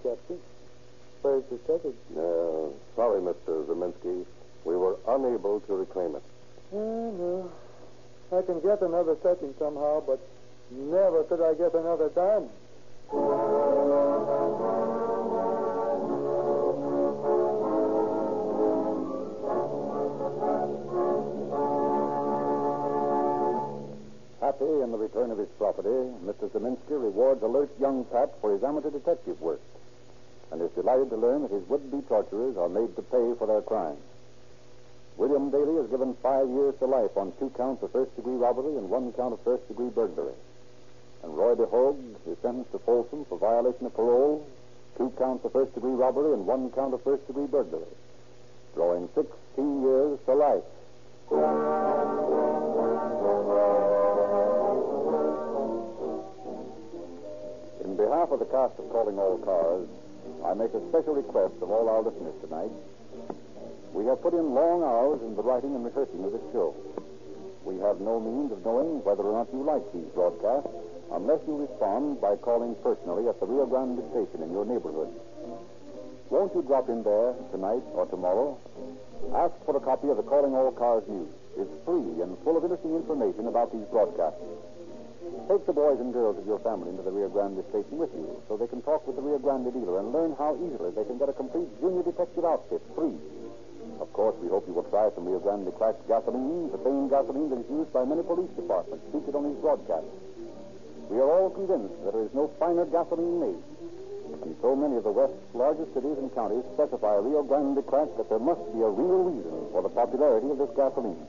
Captain, 0.05 0.39
second? 1.67 1.95
Uh, 2.17 2.71
sorry, 2.95 3.21
Mr. 3.21 3.67
Zeminski. 3.67 4.25
We 4.65 4.77
were 4.77 4.97
unable 5.09 5.61
to 5.61 5.77
reclaim 5.77 6.17
it. 6.17 6.23
Oh, 6.73 7.11
no. 7.13 7.51
I 8.37 8.43
can 8.43 8.61
get 8.61 8.83
another 8.83 9.17
second 9.23 9.55
somehow, 9.59 10.03
but 10.07 10.21
never 10.71 11.23
could 11.25 11.41
I 11.41 11.55
get 11.55 11.75
another 11.75 12.11
diamond. 12.11 12.51
Happy 24.41 24.65
in 24.83 24.91
the 24.91 24.99
return 24.99 25.31
of 25.31 25.39
his 25.39 25.49
property, 25.59 25.89
Mr. 26.25 26.51
Zeminski 26.51 26.91
rewards 26.91 27.43
alert 27.43 27.71
young 27.81 28.05
Pat 28.07 28.35
for 28.41 28.53
his 28.53 28.65
amateur 28.65 28.91
detective 28.91 29.41
work 29.41 29.61
and 30.51 30.63
is 30.63 30.71
delighted 30.73 31.11
to 31.11 31.17
learn 31.17 31.43
that 31.43 31.51
his 31.51 31.67
would-be 31.69 32.03
torturers 32.09 32.57
are 32.57 32.69
made 32.69 32.95
to 32.97 33.03
pay 33.03 33.35
for 33.39 33.47
their 33.47 33.63
crimes. 33.63 34.01
William 35.17 35.51
Daly 35.51 35.81
is 35.83 35.91
given 35.91 36.15
five 36.23 36.49
years 36.49 36.75
to 36.79 36.87
life 36.87 37.17
on 37.17 37.33
two 37.39 37.51
counts 37.57 37.83
of 37.83 37.91
first-degree 37.91 38.37
robbery 38.37 38.77
and 38.77 38.91
one 38.91 39.13
count 39.15 39.33
of 39.33 39.41
first-degree 39.41 39.89
burglary. 39.89 40.35
And 41.23 41.37
Roy 41.37 41.55
DeHogue 41.55 41.99
is 42.27 42.37
sentenced 42.43 42.73
to 42.73 42.79
Folsom 42.81 43.25
for 43.25 43.39
violation 43.39 43.87
of 43.87 43.95
parole, 43.95 44.47
two 44.99 45.11
counts 45.19 45.45
of 45.45 45.53
first-degree 45.53 45.93
robbery 45.93 46.35
and 46.35 46.47
one 46.47 46.71
count 46.71 46.93
of 46.93 47.03
first-degree 47.03 47.47
burglary, 47.47 47.89
drawing 48.75 49.09
16 49.15 49.83
years 49.83 50.19
to 50.27 50.35
life. 50.35 50.65
In 57.85 57.97
behalf 57.97 58.31
of 58.31 58.39
the 58.39 58.45
cast 58.45 58.79
of 58.79 58.91
Calling 58.93 59.19
All 59.19 59.39
Cars, 59.39 59.89
I 60.45 60.55
make 60.55 60.73
a 60.75 60.83
special 60.89 61.15
request 61.15 61.55
of 61.63 61.71
all 61.71 61.89
our 61.89 62.03
listeners 62.03 62.35
tonight. 62.41 62.71
We 63.93 64.07
have 64.07 64.23
put 64.23 64.35
in 64.35 64.55
long 64.55 64.83
hours 64.83 65.23
in 65.23 65.35
the 65.37 65.43
writing 65.43 65.75
and 65.75 65.85
rehearsing 65.85 66.25
of 66.25 66.33
this 66.33 66.45
show. 66.53 66.75
We 67.65 67.79
have 67.81 68.01
no 68.01 68.21
means 68.21 68.53
of 68.53 68.65
knowing 68.65 69.03
whether 69.03 69.25
or 69.25 69.33
not 69.33 69.49
you 69.53 69.63
like 69.65 69.83
these 69.93 70.07
broadcasts 70.15 70.71
unless 71.13 71.41
you 71.47 71.57
respond 71.57 72.21
by 72.21 72.37
calling 72.37 72.75
personally 72.83 73.29
at 73.29 73.39
the 73.41 73.47
Rio 73.47 73.67
Grande 73.67 74.03
station 74.11 74.43
in 74.43 74.53
your 74.53 74.65
neighborhood. 74.65 75.11
Won't 76.31 76.55
you 76.55 76.63
drop 76.63 76.89
in 76.89 77.03
there 77.03 77.35
tonight 77.51 77.83
or 77.95 78.07
tomorrow? 78.07 78.59
Ask 79.35 79.55
for 79.65 79.77
a 79.77 79.81
copy 79.81 80.09
of 80.09 80.17
the 80.17 80.23
Calling 80.23 80.55
All 80.55 80.71
Cars 80.73 81.05
News. 81.09 81.31
It's 81.57 81.71
free 81.85 82.23
and 82.23 82.37
full 82.43 82.57
of 82.57 82.65
interesting 82.65 82.95
information 82.95 83.47
about 83.47 83.73
these 83.73 83.87
broadcasts. 83.91 84.43
Take 85.49 85.63
the 85.67 85.73
boys 85.73 86.01
and 86.03 86.13
girls 86.13 86.39
of 86.39 86.47
your 86.47 86.59
family 86.61 86.91
into 86.91 87.03
the 87.03 87.15
Rio 87.15 87.29
Grande 87.31 87.63
station 87.71 87.99
with 87.99 88.11
you 88.15 88.27
so 88.49 88.57
they 88.57 88.67
can 88.67 88.83
talk 88.83 89.07
with 89.07 89.15
the 89.15 89.23
Rio 89.23 89.39
Grande 89.39 89.71
dealer 89.71 90.03
and 90.03 90.11
learn 90.11 90.35
how 90.35 90.59
easily 90.59 90.91
they 90.91 91.07
can 91.07 91.19
get 91.19 91.31
a 91.31 91.37
complete 91.39 91.71
junior 91.79 92.03
detective 92.03 92.45
outfit 92.45 92.83
free. 92.95 93.15
Of 94.03 94.13
course, 94.13 94.35
we 94.43 94.49
hope 94.51 94.67
you 94.67 94.75
will 94.75 94.91
try 94.91 95.09
some 95.15 95.25
Rio 95.25 95.39
Grande 95.39 95.71
cracked 95.79 96.03
gasoline, 96.11 96.75
the 96.75 96.83
same 96.83 97.09
gasoline 97.09 97.49
that 97.55 97.63
is 97.63 97.71
used 97.71 97.93
by 97.95 98.05
many 98.05 98.27
police 98.27 98.51
departments 98.59 99.07
featured 99.15 99.39
on 99.39 99.47
these 99.47 99.61
broadcasts. 99.63 100.11
We 101.09 101.23
are 101.23 101.31
all 101.31 101.51
convinced 101.51 101.95
that 102.03 102.13
there 102.13 102.27
is 102.27 102.35
no 102.35 102.51
finer 102.59 102.85
gasoline 102.85 103.39
made. 103.39 103.63
And 104.43 104.57
so 104.61 104.75
many 104.75 104.99
of 104.99 105.07
the 105.07 105.15
West's 105.15 105.39
largest 105.55 105.95
cities 105.95 106.19
and 106.19 106.35
counties 106.35 106.67
specify 106.75 107.23
Rio 107.23 107.47
Grande 107.47 107.87
crack 107.87 108.11
that 108.19 108.29
there 108.29 108.43
must 108.43 108.67
be 108.75 108.83
a 108.83 108.91
real 108.91 109.31
reason 109.31 109.71
for 109.71 109.87
the 109.87 109.95
popularity 109.95 110.51
of 110.51 110.59
this 110.59 110.75
gasoline. 110.75 111.23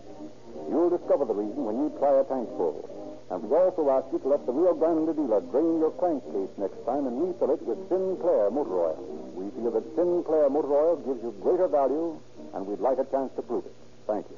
You'll 0.68 0.90
discover 0.90 1.26
the 1.26 1.38
reason 1.38 1.64
when 1.64 1.78
you 1.78 1.94
try 2.02 2.18
a 2.18 2.26
tankful. 2.26 2.97
And 3.30 3.44
we 3.44 3.56
also 3.58 3.90
ask 3.92 4.08
you 4.13 4.20
to 4.20 4.28
let 4.30 4.46
the 4.46 4.54
Rio 4.54 4.74
Grande 4.74 5.12
dealer 5.13 5.42
drain 5.52 5.80
your 5.84 5.92
crankcase 6.00 6.48
next 6.58 6.80
time 6.86 7.08
and 7.08 7.20
refill 7.22 7.52
it 7.52 7.62
with 7.62 7.78
Sinclair 7.90 8.50
motor 8.50 8.80
oil. 8.80 8.96
We 9.36 9.52
feel 9.52 9.72
that 9.72 9.84
Sinclair 10.00 10.50
motor 10.50 10.72
oil 10.72 10.96
gives 11.04 11.22
you 11.22 11.36
greater 11.44 11.68
value, 11.68 12.16
and 12.56 12.66
we'd 12.66 12.80
like 12.80 13.00
a 13.00 13.06
chance 13.12 13.36
to 13.36 13.42
prove 13.42 13.66
it. 13.66 13.76
Thank 14.08 14.32
you. 14.32 14.38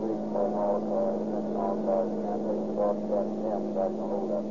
Please 0.00 0.22
call 0.32 0.48
all 0.56 0.80
cars, 0.88 1.20
attention 1.20 1.56
all 1.60 1.76
cars, 1.84 2.08
can't 2.16 2.42
take 2.48 2.64
the 2.64 2.72
broadcast 2.80 3.28
again, 3.28 3.76
back 3.76 3.92
to 3.92 4.04
hold 4.08 4.32
up. 4.32 4.46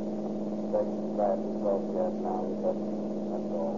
Station 0.70 1.02
flash 1.18 1.42
is 1.42 1.56
broadcast 1.66 2.14
now, 2.22 2.46
that's, 2.62 2.78
that's 2.78 3.50
all. 3.58 3.74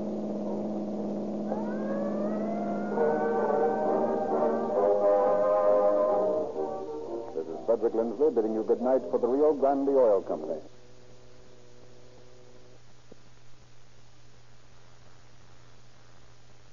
This 7.35 7.47
is 7.47 7.59
Frederick 7.67 7.95
Lindsley 7.95 8.31
bidding 8.35 8.55
you 8.55 8.65
good 8.67 8.83
night 8.83 9.03
for 9.11 9.19
the 9.19 9.27
Rio 9.27 9.53
Grande 9.55 9.91
Oil 9.91 10.23
Company. 10.23 10.61